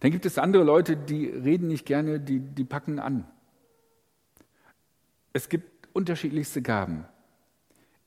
Dann 0.00 0.10
gibt 0.10 0.26
es 0.26 0.38
andere 0.38 0.64
Leute, 0.64 0.96
die 0.96 1.26
reden 1.26 1.68
nicht 1.68 1.86
gerne, 1.86 2.20
die, 2.20 2.38
die 2.38 2.64
packen 2.64 2.98
an. 2.98 3.26
Es 5.32 5.48
gibt 5.48 5.88
unterschiedlichste 5.94 6.62
Gaben. 6.62 7.04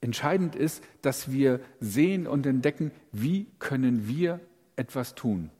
Entscheidend 0.01 0.55
ist, 0.55 0.83
dass 1.01 1.31
wir 1.31 1.59
sehen 1.79 2.25
und 2.25 2.45
entdecken, 2.45 2.91
wie 3.11 3.47
können 3.59 4.07
wir 4.07 4.39
etwas 4.75 5.13
tun. 5.13 5.51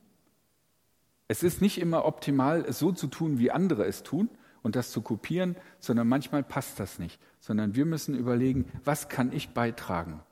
Es 1.30 1.44
ist 1.44 1.62
nicht 1.62 1.80
immer 1.80 2.06
optimal, 2.06 2.64
es 2.66 2.80
so 2.80 2.90
zu 2.90 3.06
tun, 3.06 3.38
wie 3.38 3.52
andere 3.52 3.84
es 3.84 4.02
tun, 4.02 4.28
und 4.64 4.74
das 4.74 4.90
zu 4.90 5.00
kopieren, 5.00 5.54
sondern 5.78 6.08
manchmal 6.08 6.42
passt 6.42 6.80
das 6.80 6.98
nicht, 6.98 7.20
sondern 7.38 7.76
wir 7.76 7.86
müssen 7.86 8.16
überlegen, 8.16 8.64
was 8.82 9.08
kann 9.08 9.30
ich 9.30 9.50
beitragen? 9.50 10.24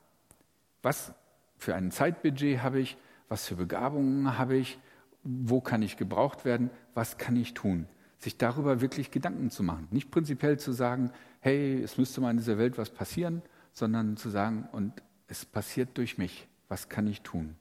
Was 0.81 1.13
für 1.57 1.73
ein 1.73 1.91
Zeitbudget 1.91 2.61
habe 2.61 2.81
ich? 2.81 2.97
Was 3.29 3.47
für 3.47 3.55
Begabungen 3.55 4.37
habe 4.37 4.57
ich? 4.57 4.77
Wo 5.23 5.61
kann 5.61 5.83
ich 5.83 5.95
gebraucht 5.95 6.43
werden? 6.43 6.69
Was 6.95 7.17
kann 7.17 7.37
ich 7.37 7.53
tun? 7.53 7.87
Sich 8.17 8.35
darüber 8.35 8.81
wirklich 8.81 9.09
Gedanken 9.09 9.51
zu 9.51 9.63
machen. 9.63 9.87
Nicht 9.91 10.11
prinzipiell 10.11 10.59
zu 10.59 10.73
sagen, 10.73 11.13
hey, 11.39 11.81
es 11.81 11.97
müsste 11.97 12.19
mal 12.19 12.31
in 12.31 12.37
dieser 12.37 12.57
Welt 12.57 12.77
was 12.77 12.89
passieren, 12.89 13.41
sondern 13.71 14.17
zu 14.17 14.29
sagen, 14.29 14.67
und 14.73 15.01
es 15.27 15.45
passiert 15.45 15.97
durch 15.97 16.17
mich. 16.17 16.49
Was 16.67 16.89
kann 16.89 17.07
ich 17.07 17.21
tun? 17.21 17.55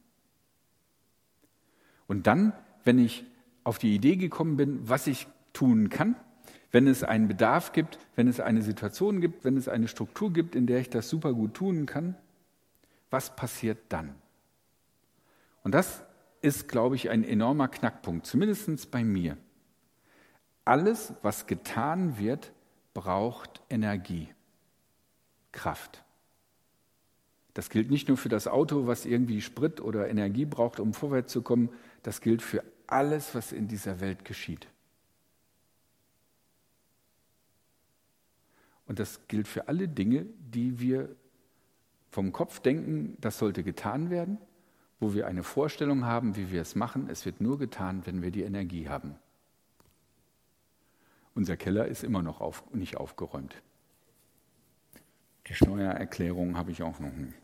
Und 2.09 2.27
dann, 2.27 2.53
wenn 2.85 2.99
ich 2.99 3.25
auf 3.64 3.79
die 3.79 3.95
Idee 3.95 4.17
gekommen 4.17 4.57
bin, 4.57 4.88
was 4.88 5.07
ich 5.07 5.27
tun 5.53 5.88
kann, 5.88 6.17
wenn 6.71 6.87
es 6.87 7.03
einen 7.03 7.29
Bedarf 7.29 7.73
gibt, 7.73 7.99
wenn 8.14 8.29
es 8.29 8.41
eine 8.41 8.62
Situation 8.62 9.21
gibt, 9.21 9.45
wenn 9.45 9.57
es 9.57 9.69
eine 9.69 9.88
Struktur 9.88 10.33
gibt, 10.33 10.55
in 10.55 10.67
der 10.67 10.81
ich 10.81 10.91
das 10.91 11.09
super 11.09 11.33
gut 11.33 11.55
tun 11.55 11.87
kann, 11.87 12.14
was 13.11 13.35
passiert 13.35 13.79
dann? 13.88 14.14
Und 15.62 15.73
das 15.73 16.03
ist, 16.41 16.69
glaube 16.69 16.97
ich, 16.97 17.11
ein 17.11 17.25
enormer 17.25 17.69
Knackpunkt, 17.69 18.27
zumindest 18.27 18.91
bei 18.91 19.03
mir. 19.03 19.37
Alles, 20.64 21.14
was 21.23 21.47
getan 21.47 22.19
wird, 22.19 22.53
braucht 22.95 23.62
Energie, 23.71 24.29
Kraft. 25.53 26.05
Das 27.55 27.71
gilt 27.71 27.91
nicht 27.91 28.09
nur 28.09 28.17
für 28.17 28.29
das 28.29 28.47
Auto, 28.47 28.87
was 28.87 29.05
irgendwie 29.05 29.41
Sprit 29.41 29.81
oder 29.81 30.09
Energie 30.09 30.45
braucht, 30.45 30.79
um 30.79 30.93
vorwärts 30.93 31.33
zu 31.33 31.43
kommen, 31.43 31.71
das 32.09 32.23
gilt 32.23 32.40
für 32.40 32.64
alles, 32.87 33.35
was 33.35 33.53
in 33.53 33.68
dieser 33.68 34.01
Welt 34.01 34.25
geschieht. 34.25 34.66
Und 38.87 38.99
das 38.99 39.29
gilt 39.29 39.47
für 39.47 39.68
alle 39.68 39.88
Dinge, 39.88 40.25
die 40.38 40.81
wir 40.81 41.14
vom 42.09 42.33
Kopf 42.33 42.61
denken, 42.61 43.18
das 43.21 43.37
sollte 43.37 43.62
getan 43.62 44.09
werden, 44.09 44.38
wo 44.99 45.12
wir 45.12 45.27
eine 45.27 45.42
Vorstellung 45.42 46.07
haben, 46.07 46.35
wie 46.35 46.51
wir 46.51 46.62
es 46.62 46.75
machen. 46.75 47.11
Es 47.11 47.27
wird 47.27 47.42
nur 47.42 47.59
getan, 47.59 48.07
wenn 48.07 48.23
wir 48.23 48.31
die 48.31 48.42
Energie 48.42 48.88
haben. 48.88 49.16
Unser 51.35 51.59
Keller 51.59 51.88
ist 51.88 52.05
immer 52.05 52.23
noch 52.23 52.40
auf, 52.40 52.64
nicht 52.73 52.97
aufgeräumt. 52.97 53.61
Die 55.47 55.53
Steuererklärung 55.53 56.57
habe 56.57 56.71
ich 56.71 56.83
auch 56.83 57.01
noch 57.01 57.12
nicht. 57.12 57.35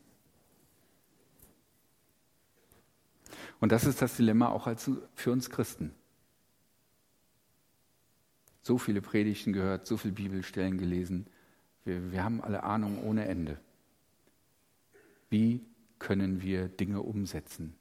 Und 3.65 3.73
das 3.73 3.87
ist 3.87 4.03
das 4.03 4.15
Dilemma 4.19 4.51
auch 4.51 4.67
als 4.67 4.91
für 5.15 5.33
uns 5.33 5.49
Christen 5.49 5.95
so 8.61 8.77
viele 8.77 9.01
Predigten 9.01 9.55
gehört, 9.55 9.87
so 9.87 9.97
viele 9.97 10.13
Bibelstellen 10.13 10.77
gelesen. 10.77 11.27
Wir, 11.87 12.13
wir 12.13 12.23
haben 12.23 12.43
alle 12.43 12.63
Ahnung 12.63 13.03
ohne 13.03 13.25
Ende. 13.25 13.59
Wie 15.31 15.65
können 15.99 16.43
wir 16.43 16.69
Dinge 16.69 17.01
umsetzen? 17.01 17.75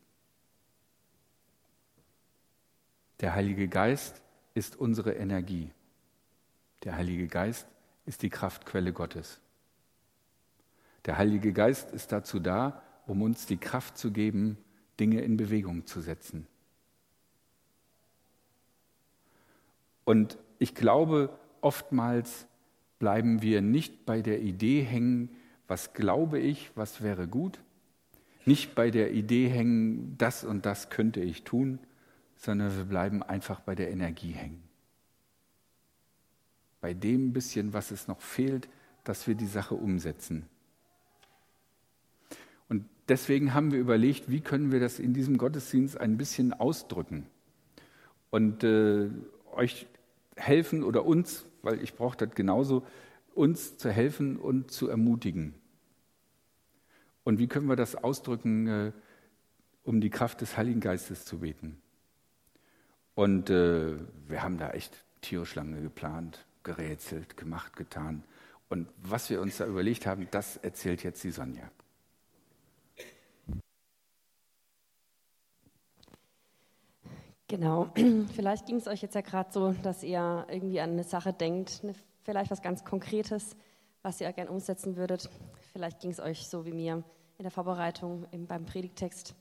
Der 3.19 3.35
Heilige 3.35 3.67
Geist 3.67 4.21
ist 4.53 4.77
unsere 4.77 5.11
Energie. 5.15 5.69
Der 6.85 6.95
Heilige 6.95 7.27
Geist 7.27 7.67
ist 8.05 8.21
die 8.21 8.29
Kraftquelle 8.29 8.93
Gottes. 8.93 9.41
Der 11.03 11.17
Heilige 11.17 11.51
Geist 11.51 11.91
ist 11.91 12.13
dazu 12.13 12.39
da, 12.39 12.81
um 13.05 13.21
uns 13.21 13.47
die 13.47 13.57
Kraft 13.57 13.97
zu 13.97 14.11
geben, 14.11 14.57
Dinge 14.99 15.21
in 15.21 15.37
Bewegung 15.37 15.85
zu 15.85 16.01
setzen. 16.01 16.47
Und 20.05 20.37
ich 20.59 20.75
glaube, 20.75 21.37
oftmals 21.61 22.45
bleiben 22.99 23.41
wir 23.41 23.61
nicht 23.61 24.05
bei 24.05 24.21
der 24.21 24.41
Idee 24.41 24.81
hängen, 24.81 25.29
was 25.67 25.93
glaube 25.93 26.39
ich, 26.39 26.71
was 26.75 27.01
wäre 27.01 27.27
gut, 27.27 27.59
nicht 28.45 28.75
bei 28.75 28.91
der 28.91 29.11
Idee 29.11 29.47
hängen, 29.47 30.15
das 30.17 30.43
und 30.43 30.65
das 30.65 30.89
könnte 30.89 31.21
ich 31.21 31.43
tun, 31.43 31.79
sondern 32.35 32.75
wir 32.75 32.83
bleiben 32.83 33.23
einfach 33.23 33.61
bei 33.61 33.75
der 33.75 33.89
Energie 33.89 34.31
hängen. 34.31 34.61
Bei 36.81 36.93
dem 36.93 37.31
bisschen, 37.31 37.71
was 37.71 37.91
es 37.91 38.09
noch 38.09 38.19
fehlt, 38.19 38.67
dass 39.05 39.27
wir 39.27 39.35
die 39.35 39.47
Sache 39.47 39.75
umsetzen. 39.75 40.45
Deswegen 43.09 43.53
haben 43.53 43.71
wir 43.71 43.79
überlegt, 43.79 44.29
wie 44.31 44.41
können 44.41 44.71
wir 44.71 44.79
das 44.79 44.99
in 44.99 45.13
diesem 45.13 45.37
Gottesdienst 45.37 45.99
ein 45.99 46.17
bisschen 46.17 46.53
ausdrücken 46.53 47.27
und 48.29 48.63
äh, 48.63 49.09
euch 49.51 49.87
helfen 50.35 50.83
oder 50.83 51.05
uns, 51.05 51.45
weil 51.61 51.81
ich 51.83 51.95
brauche 51.95 52.17
das 52.17 52.33
genauso, 52.33 52.85
uns 53.35 53.77
zu 53.77 53.91
helfen 53.91 54.37
und 54.37 54.71
zu 54.71 54.87
ermutigen. 54.87 55.53
Und 57.23 57.39
wie 57.39 57.47
können 57.47 57.67
wir 57.67 57.75
das 57.75 57.95
ausdrücken, 57.95 58.67
äh, 58.67 58.91
um 59.83 60.01
die 60.01 60.09
Kraft 60.09 60.41
des 60.41 60.57
Heiligen 60.57 60.79
Geistes 60.79 61.25
zu 61.25 61.39
beten? 61.39 61.81
Und 63.15 63.49
äh, 63.49 63.97
wir 64.27 64.43
haben 64.43 64.57
da 64.57 64.71
echt 64.71 65.03
Tierschlange 65.21 65.81
geplant, 65.81 66.45
gerätselt, 66.63 67.37
gemacht, 67.37 67.75
getan. 67.75 68.23
Und 68.69 68.87
was 68.97 69.29
wir 69.29 69.41
uns 69.41 69.57
da 69.57 69.67
überlegt 69.67 70.05
haben, 70.05 70.27
das 70.31 70.57
erzählt 70.57 71.03
jetzt 71.03 71.23
die 71.23 71.31
Sonja. 71.31 71.69
Genau, 77.53 77.87
vielleicht 78.35 78.65
ging 78.65 78.77
es 78.77 78.87
euch 78.87 79.03
jetzt 79.03 79.13
ja 79.13 79.21
gerade 79.21 79.51
so, 79.51 79.75
dass 79.83 80.01
ihr 80.01 80.47
irgendwie 80.49 80.81
an 80.81 80.93
eine 80.93 81.03
Sache 81.03 81.33
denkt, 81.33 81.81
eine, 81.83 81.93
vielleicht 82.23 82.49
was 82.49 82.63
ganz 82.63 82.83
Konkretes, 82.83 83.55
was 84.01 84.19
ihr 84.19 84.33
gerne 84.33 84.49
umsetzen 84.49 84.95
würdet. 84.95 85.29
Vielleicht 85.71 85.99
ging 85.99 86.09
es 86.09 86.19
euch 86.19 86.47
so 86.47 86.65
wie 86.65 86.71
mir 86.71 87.03
in 87.37 87.43
der 87.43 87.51
Vorbereitung 87.51 88.25
beim 88.47 88.65
Predigtext. 88.65 89.35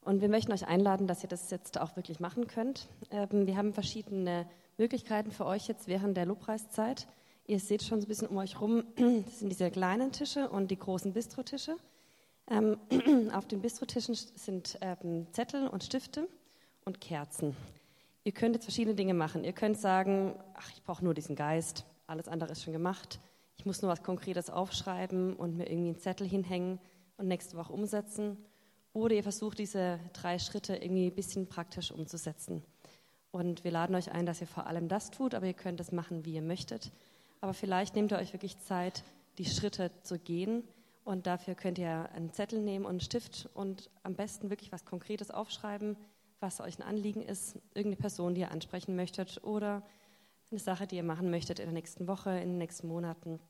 Und 0.00 0.22
wir 0.22 0.30
möchten 0.30 0.52
euch 0.52 0.66
einladen, 0.66 1.06
dass 1.06 1.22
ihr 1.22 1.28
das 1.28 1.50
jetzt 1.50 1.78
auch 1.78 1.96
wirklich 1.96 2.18
machen 2.18 2.46
könnt. 2.46 2.88
Ähm, 3.10 3.46
wir 3.46 3.58
haben 3.58 3.74
verschiedene 3.74 4.46
Möglichkeiten 4.78 5.30
für 5.30 5.44
euch 5.44 5.68
jetzt 5.68 5.86
während 5.86 6.16
der 6.16 6.24
Lobpreiszeit. 6.24 7.06
Ihr 7.46 7.60
seht 7.60 7.82
schon 7.82 8.00
so 8.00 8.06
ein 8.06 8.08
bisschen 8.08 8.28
um 8.28 8.38
euch 8.38 8.58
rum, 8.58 8.84
das 8.96 9.40
sind 9.40 9.50
diese 9.50 9.70
kleinen 9.70 10.12
Tische 10.12 10.48
und 10.48 10.70
die 10.70 10.78
großen 10.78 11.12
Bistrotische. 11.12 11.76
Ähm, 12.50 12.78
auf 13.34 13.46
den 13.46 13.60
Bistrotischen 13.60 14.14
sind 14.14 14.78
ähm, 14.80 15.26
Zettel 15.32 15.68
und 15.68 15.84
Stifte 15.84 16.26
und 16.84 17.00
Kerzen. 17.00 17.56
Ihr 18.24 18.32
könnt 18.32 18.54
jetzt 18.54 18.64
verschiedene 18.64 18.94
Dinge 18.94 19.14
machen. 19.14 19.44
Ihr 19.44 19.52
könnt 19.52 19.78
sagen, 19.78 20.34
ach, 20.54 20.70
ich 20.72 20.82
brauche 20.82 21.04
nur 21.04 21.14
diesen 21.14 21.36
Geist, 21.36 21.84
alles 22.06 22.28
andere 22.28 22.52
ist 22.52 22.62
schon 22.62 22.72
gemacht. 22.72 23.20
Ich 23.56 23.66
muss 23.66 23.82
nur 23.82 23.90
was 23.90 24.02
Konkretes 24.02 24.50
aufschreiben 24.50 25.34
und 25.36 25.56
mir 25.56 25.70
irgendwie 25.70 25.90
einen 25.90 25.98
Zettel 25.98 26.26
hinhängen 26.26 26.78
und 27.16 27.28
nächste 27.28 27.56
Woche 27.56 27.72
umsetzen. 27.72 28.36
Oder 28.92 29.14
ihr 29.14 29.22
versucht, 29.22 29.58
diese 29.58 29.98
drei 30.12 30.38
Schritte 30.38 30.76
irgendwie 30.76 31.06
ein 31.06 31.14
bisschen 31.14 31.48
praktisch 31.48 31.90
umzusetzen. 31.90 32.62
Und 33.30 33.64
wir 33.64 33.72
laden 33.72 33.96
euch 33.96 34.12
ein, 34.12 34.26
dass 34.26 34.40
ihr 34.40 34.46
vor 34.46 34.66
allem 34.66 34.88
das 34.88 35.10
tut, 35.10 35.34
aber 35.34 35.46
ihr 35.46 35.54
könnt 35.54 35.80
es 35.80 35.90
machen, 35.90 36.24
wie 36.24 36.34
ihr 36.34 36.42
möchtet. 36.42 36.92
Aber 37.40 37.52
vielleicht 37.52 37.96
nehmt 37.96 38.12
ihr 38.12 38.18
euch 38.18 38.32
wirklich 38.32 38.58
Zeit, 38.60 39.02
die 39.38 39.44
Schritte 39.44 39.90
zu 40.02 40.18
gehen. 40.18 40.62
Und 41.04 41.26
dafür 41.26 41.54
könnt 41.54 41.78
ihr 41.78 42.08
einen 42.14 42.32
Zettel 42.32 42.60
nehmen 42.60 42.84
und 42.84 42.92
einen 42.92 43.00
Stift 43.00 43.50
und 43.54 43.90
am 44.02 44.14
besten 44.14 44.50
wirklich 44.50 44.72
was 44.72 44.84
Konkretes 44.84 45.30
aufschreiben, 45.30 45.96
was 46.44 46.60
euch 46.60 46.78
ein 46.78 46.82
Anliegen 46.82 47.22
ist, 47.22 47.54
irgendeine 47.68 47.96
Person, 47.96 48.34
die 48.34 48.42
ihr 48.42 48.50
ansprechen 48.50 48.94
möchtet 48.94 49.42
oder 49.44 49.82
eine 50.50 50.60
Sache, 50.60 50.86
die 50.86 50.96
ihr 50.96 51.02
machen 51.02 51.30
möchtet 51.30 51.58
in 51.58 51.64
der 51.64 51.72
nächsten 51.72 52.06
Woche, 52.06 52.30
in 52.32 52.50
den 52.50 52.58
nächsten 52.58 52.86
Monaten, 52.86 53.40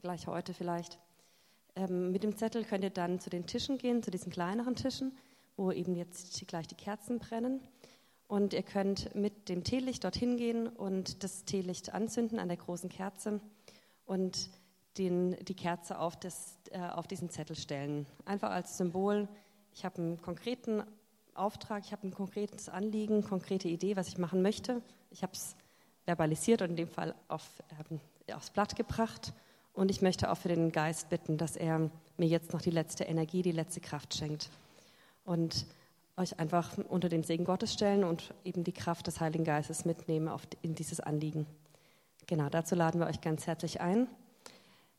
gleich 0.00 0.26
heute 0.26 0.52
vielleicht. 0.52 0.98
Ähm, 1.76 2.10
mit 2.10 2.24
dem 2.24 2.36
Zettel 2.36 2.64
könnt 2.64 2.82
ihr 2.82 2.90
dann 2.90 3.20
zu 3.20 3.30
den 3.30 3.46
Tischen 3.46 3.78
gehen, 3.78 4.02
zu 4.02 4.10
diesen 4.10 4.32
kleineren 4.32 4.74
Tischen, 4.74 5.16
wo 5.56 5.70
eben 5.70 5.94
jetzt 5.94 6.44
gleich 6.48 6.66
die 6.66 6.74
Kerzen 6.74 7.20
brennen. 7.20 7.60
Und 8.26 8.54
ihr 8.54 8.64
könnt 8.64 9.14
mit 9.14 9.48
dem 9.48 9.62
Teelicht 9.62 10.02
dorthin 10.02 10.36
gehen 10.36 10.66
und 10.66 11.22
das 11.22 11.44
Teelicht 11.44 11.94
anzünden 11.94 12.40
an 12.40 12.48
der 12.48 12.56
großen 12.56 12.88
Kerze 12.88 13.40
und 14.04 14.50
den, 14.98 15.36
die 15.44 15.54
Kerze 15.54 15.96
auf, 15.96 16.16
das, 16.16 16.58
äh, 16.72 16.80
auf 16.80 17.06
diesen 17.06 17.30
Zettel 17.30 17.54
stellen. 17.54 18.04
Einfach 18.24 18.50
als 18.50 18.76
Symbol, 18.78 19.28
ich 19.74 19.84
habe 19.84 20.02
einen 20.02 20.20
konkreten 20.20 20.82
Auftrag, 21.34 21.82
ich 21.84 21.92
habe 21.92 22.06
ein 22.06 22.12
konkretes 22.12 22.68
Anliegen, 22.68 23.22
konkrete 23.22 23.68
Idee, 23.68 23.96
was 23.96 24.08
ich 24.08 24.18
machen 24.18 24.42
möchte. 24.42 24.82
Ich 25.10 25.22
habe 25.22 25.32
es 25.32 25.56
verbalisiert 26.04 26.62
und 26.62 26.70
in 26.70 26.76
dem 26.76 26.88
Fall 26.88 27.14
auf, 27.28 27.48
äh, 28.26 28.34
aufs 28.34 28.50
Blatt 28.50 28.76
gebracht. 28.76 29.32
Und 29.72 29.90
ich 29.90 30.02
möchte 30.02 30.30
auch 30.30 30.36
für 30.36 30.48
den 30.48 30.72
Geist 30.72 31.08
bitten, 31.08 31.38
dass 31.38 31.56
er 31.56 31.90
mir 32.18 32.28
jetzt 32.28 32.52
noch 32.52 32.60
die 32.60 32.70
letzte 32.70 33.04
Energie, 33.04 33.42
die 33.42 33.52
letzte 33.52 33.80
Kraft 33.80 34.14
schenkt. 34.14 34.50
Und 35.24 35.66
euch 36.16 36.38
einfach 36.38 36.76
unter 36.88 37.08
den 37.08 37.22
Segen 37.22 37.44
Gottes 37.44 37.72
stellen 37.72 38.04
und 38.04 38.34
eben 38.44 38.64
die 38.64 38.72
Kraft 38.72 39.06
des 39.06 39.20
Heiligen 39.20 39.44
Geistes 39.44 39.84
mitnehmen 39.84 40.30
in 40.60 40.74
dieses 40.74 41.00
Anliegen. 41.00 41.46
Genau, 42.26 42.48
dazu 42.50 42.74
laden 42.74 43.00
wir 43.00 43.06
euch 43.06 43.20
ganz 43.20 43.46
herzlich 43.46 43.80
ein. 43.80 44.06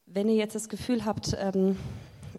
Wenn 0.06 0.28
ihr 0.28 0.36
jetzt 0.36 0.56
das 0.56 0.69
Gefühl 0.69 1.06
habt, 1.06 1.36
ähm, 1.39 1.78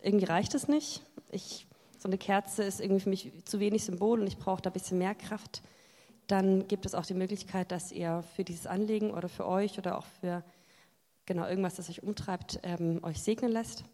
irgendwie 0.02 0.26
reicht 0.26 0.54
es 0.54 0.68
nicht, 0.68 1.02
ich 1.30 1.66
so 2.05 2.09
eine 2.09 2.19
Kerze 2.19 2.62
ist 2.62 2.83
irgendwie 2.83 3.01
für 3.01 3.09
mich 3.09 3.33
zu 3.47 3.61
wenig 3.61 3.83
Symbol 3.83 4.21
und 4.21 4.27
ich 4.27 4.37
brauche 4.37 4.61
da 4.61 4.69
ein 4.69 4.75
bisschen 4.75 4.99
mehr 4.99 5.14
Kraft, 5.14 5.62
dann 6.27 6.69
gibt 6.69 6.85
es 6.85 6.95
auch 6.95 7.07
die 7.07 7.14
Möglichkeit, 7.14 7.73
dass 7.73 7.93
ihr 7.93 8.23
für 8.37 8.45
dieses 8.45 8.67
Anliegen 8.67 9.11
oder 9.11 9.31
für 9.31 9.47
euch 9.47 9.79
oder 9.79 9.97
auch 9.97 10.05
für 10.21 10.45
genau 11.25 11.47
irgendwas, 11.47 11.77
das 11.77 11.88
euch 11.88 12.03
umtreibt, 12.03 12.61
ähm, 12.62 13.01
euch 13.05 13.23
segnen 13.23 13.51
lässt. 13.51 13.85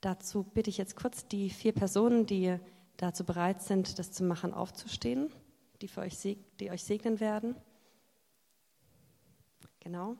Dazu 0.00 0.42
bitte 0.42 0.70
ich 0.70 0.76
jetzt 0.76 0.96
kurz 0.96 1.28
die 1.28 1.50
vier 1.50 1.70
Personen, 1.70 2.26
die 2.26 2.56
dazu 2.96 3.22
bereit 3.22 3.62
sind, 3.62 4.00
das 4.00 4.10
zu 4.10 4.24
machen, 4.24 4.52
aufzustehen, 4.52 5.30
die, 5.82 5.86
für 5.86 6.00
euch, 6.00 6.18
die 6.58 6.70
euch 6.72 6.82
segnen 6.82 7.20
werden. 7.20 7.54
Genau. 9.78 10.16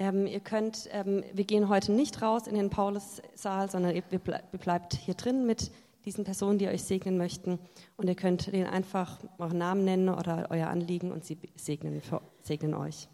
Ähm, 0.00 0.26
ihr 0.26 0.40
könnt, 0.40 0.88
ähm, 0.90 1.22
wir 1.32 1.44
gehen 1.44 1.68
heute 1.68 1.92
nicht 1.92 2.22
raus 2.22 2.48
in 2.48 2.56
den 2.56 2.70
Paulussaal, 2.70 3.70
sondern 3.70 3.94
ihr, 3.94 4.02
bleibt 4.02 4.94
hier 4.94 5.14
drin 5.14 5.46
mit 5.46 5.70
diesen 6.04 6.24
Personen, 6.24 6.58
die 6.58 6.68
euch 6.68 6.82
segnen 6.82 7.16
möchten. 7.16 7.58
Und 7.96 8.08
ihr 8.08 8.14
könnt 8.14 8.52
denen 8.52 8.66
einfach 8.66 9.18
euren 9.38 9.58
Namen 9.58 9.84
nennen 9.84 10.08
oder 10.08 10.48
euer 10.50 10.68
Anliegen 10.68 11.12
und 11.12 11.24
sie 11.24 11.38
segnen, 11.56 12.02
segnen 12.42 12.74
euch. 12.74 13.08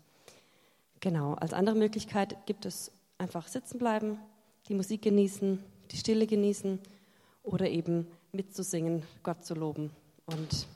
Genau, 1.00 1.34
als 1.34 1.52
andere 1.52 1.76
Möglichkeit 1.76 2.36
gibt 2.46 2.66
es 2.66 2.90
einfach 3.18 3.46
sitzen 3.46 3.78
bleiben, 3.78 4.18
die 4.68 4.74
Musik 4.74 5.02
genießen, 5.02 5.62
die 5.90 5.96
Stille 5.96 6.26
genießen 6.26 6.78
oder 7.42 7.68
eben 7.68 8.06
mitzusingen, 8.32 9.02
Gott 9.22 9.44
zu 9.44 9.54
loben 9.54 9.90
und 10.26 10.66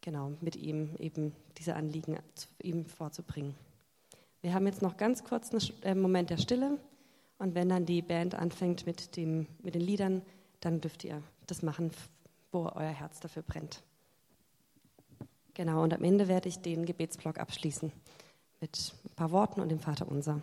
genau 0.00 0.32
mit 0.40 0.56
ihm 0.56 0.90
eben 0.98 1.32
diese 1.58 1.76
Anliegen 1.76 2.18
ihm 2.62 2.86
vorzubringen. 2.86 3.54
Wir 4.42 4.54
haben 4.54 4.66
jetzt 4.66 4.82
noch 4.82 4.96
ganz 4.96 5.24
kurz 5.24 5.52
einen 5.52 5.70
äh, 5.82 5.94
Moment 5.94 6.30
der 6.30 6.38
Stille 6.38 6.78
und 7.38 7.54
wenn 7.54 7.68
dann 7.68 7.84
die 7.84 8.02
Band 8.02 8.34
anfängt 8.34 8.86
mit, 8.86 9.16
dem, 9.16 9.46
mit 9.62 9.74
den 9.74 9.82
Liedern, 9.82 10.22
dann 10.60 10.80
dürft 10.80 11.04
ihr 11.04 11.22
das 11.50 11.62
machen, 11.62 11.90
wo 12.52 12.64
euer 12.66 12.90
Herz 12.90 13.20
dafür 13.20 13.42
brennt. 13.42 13.82
Genau, 15.54 15.82
und 15.82 15.92
am 15.92 16.04
Ende 16.04 16.28
werde 16.28 16.48
ich 16.48 16.60
den 16.60 16.86
Gebetsblock 16.86 17.38
abschließen 17.38 17.92
mit 18.60 18.94
ein 19.04 19.14
paar 19.14 19.30
Worten 19.30 19.60
und 19.60 19.68
dem 19.68 19.80
Vater 19.80 20.08
unser. 20.08 20.40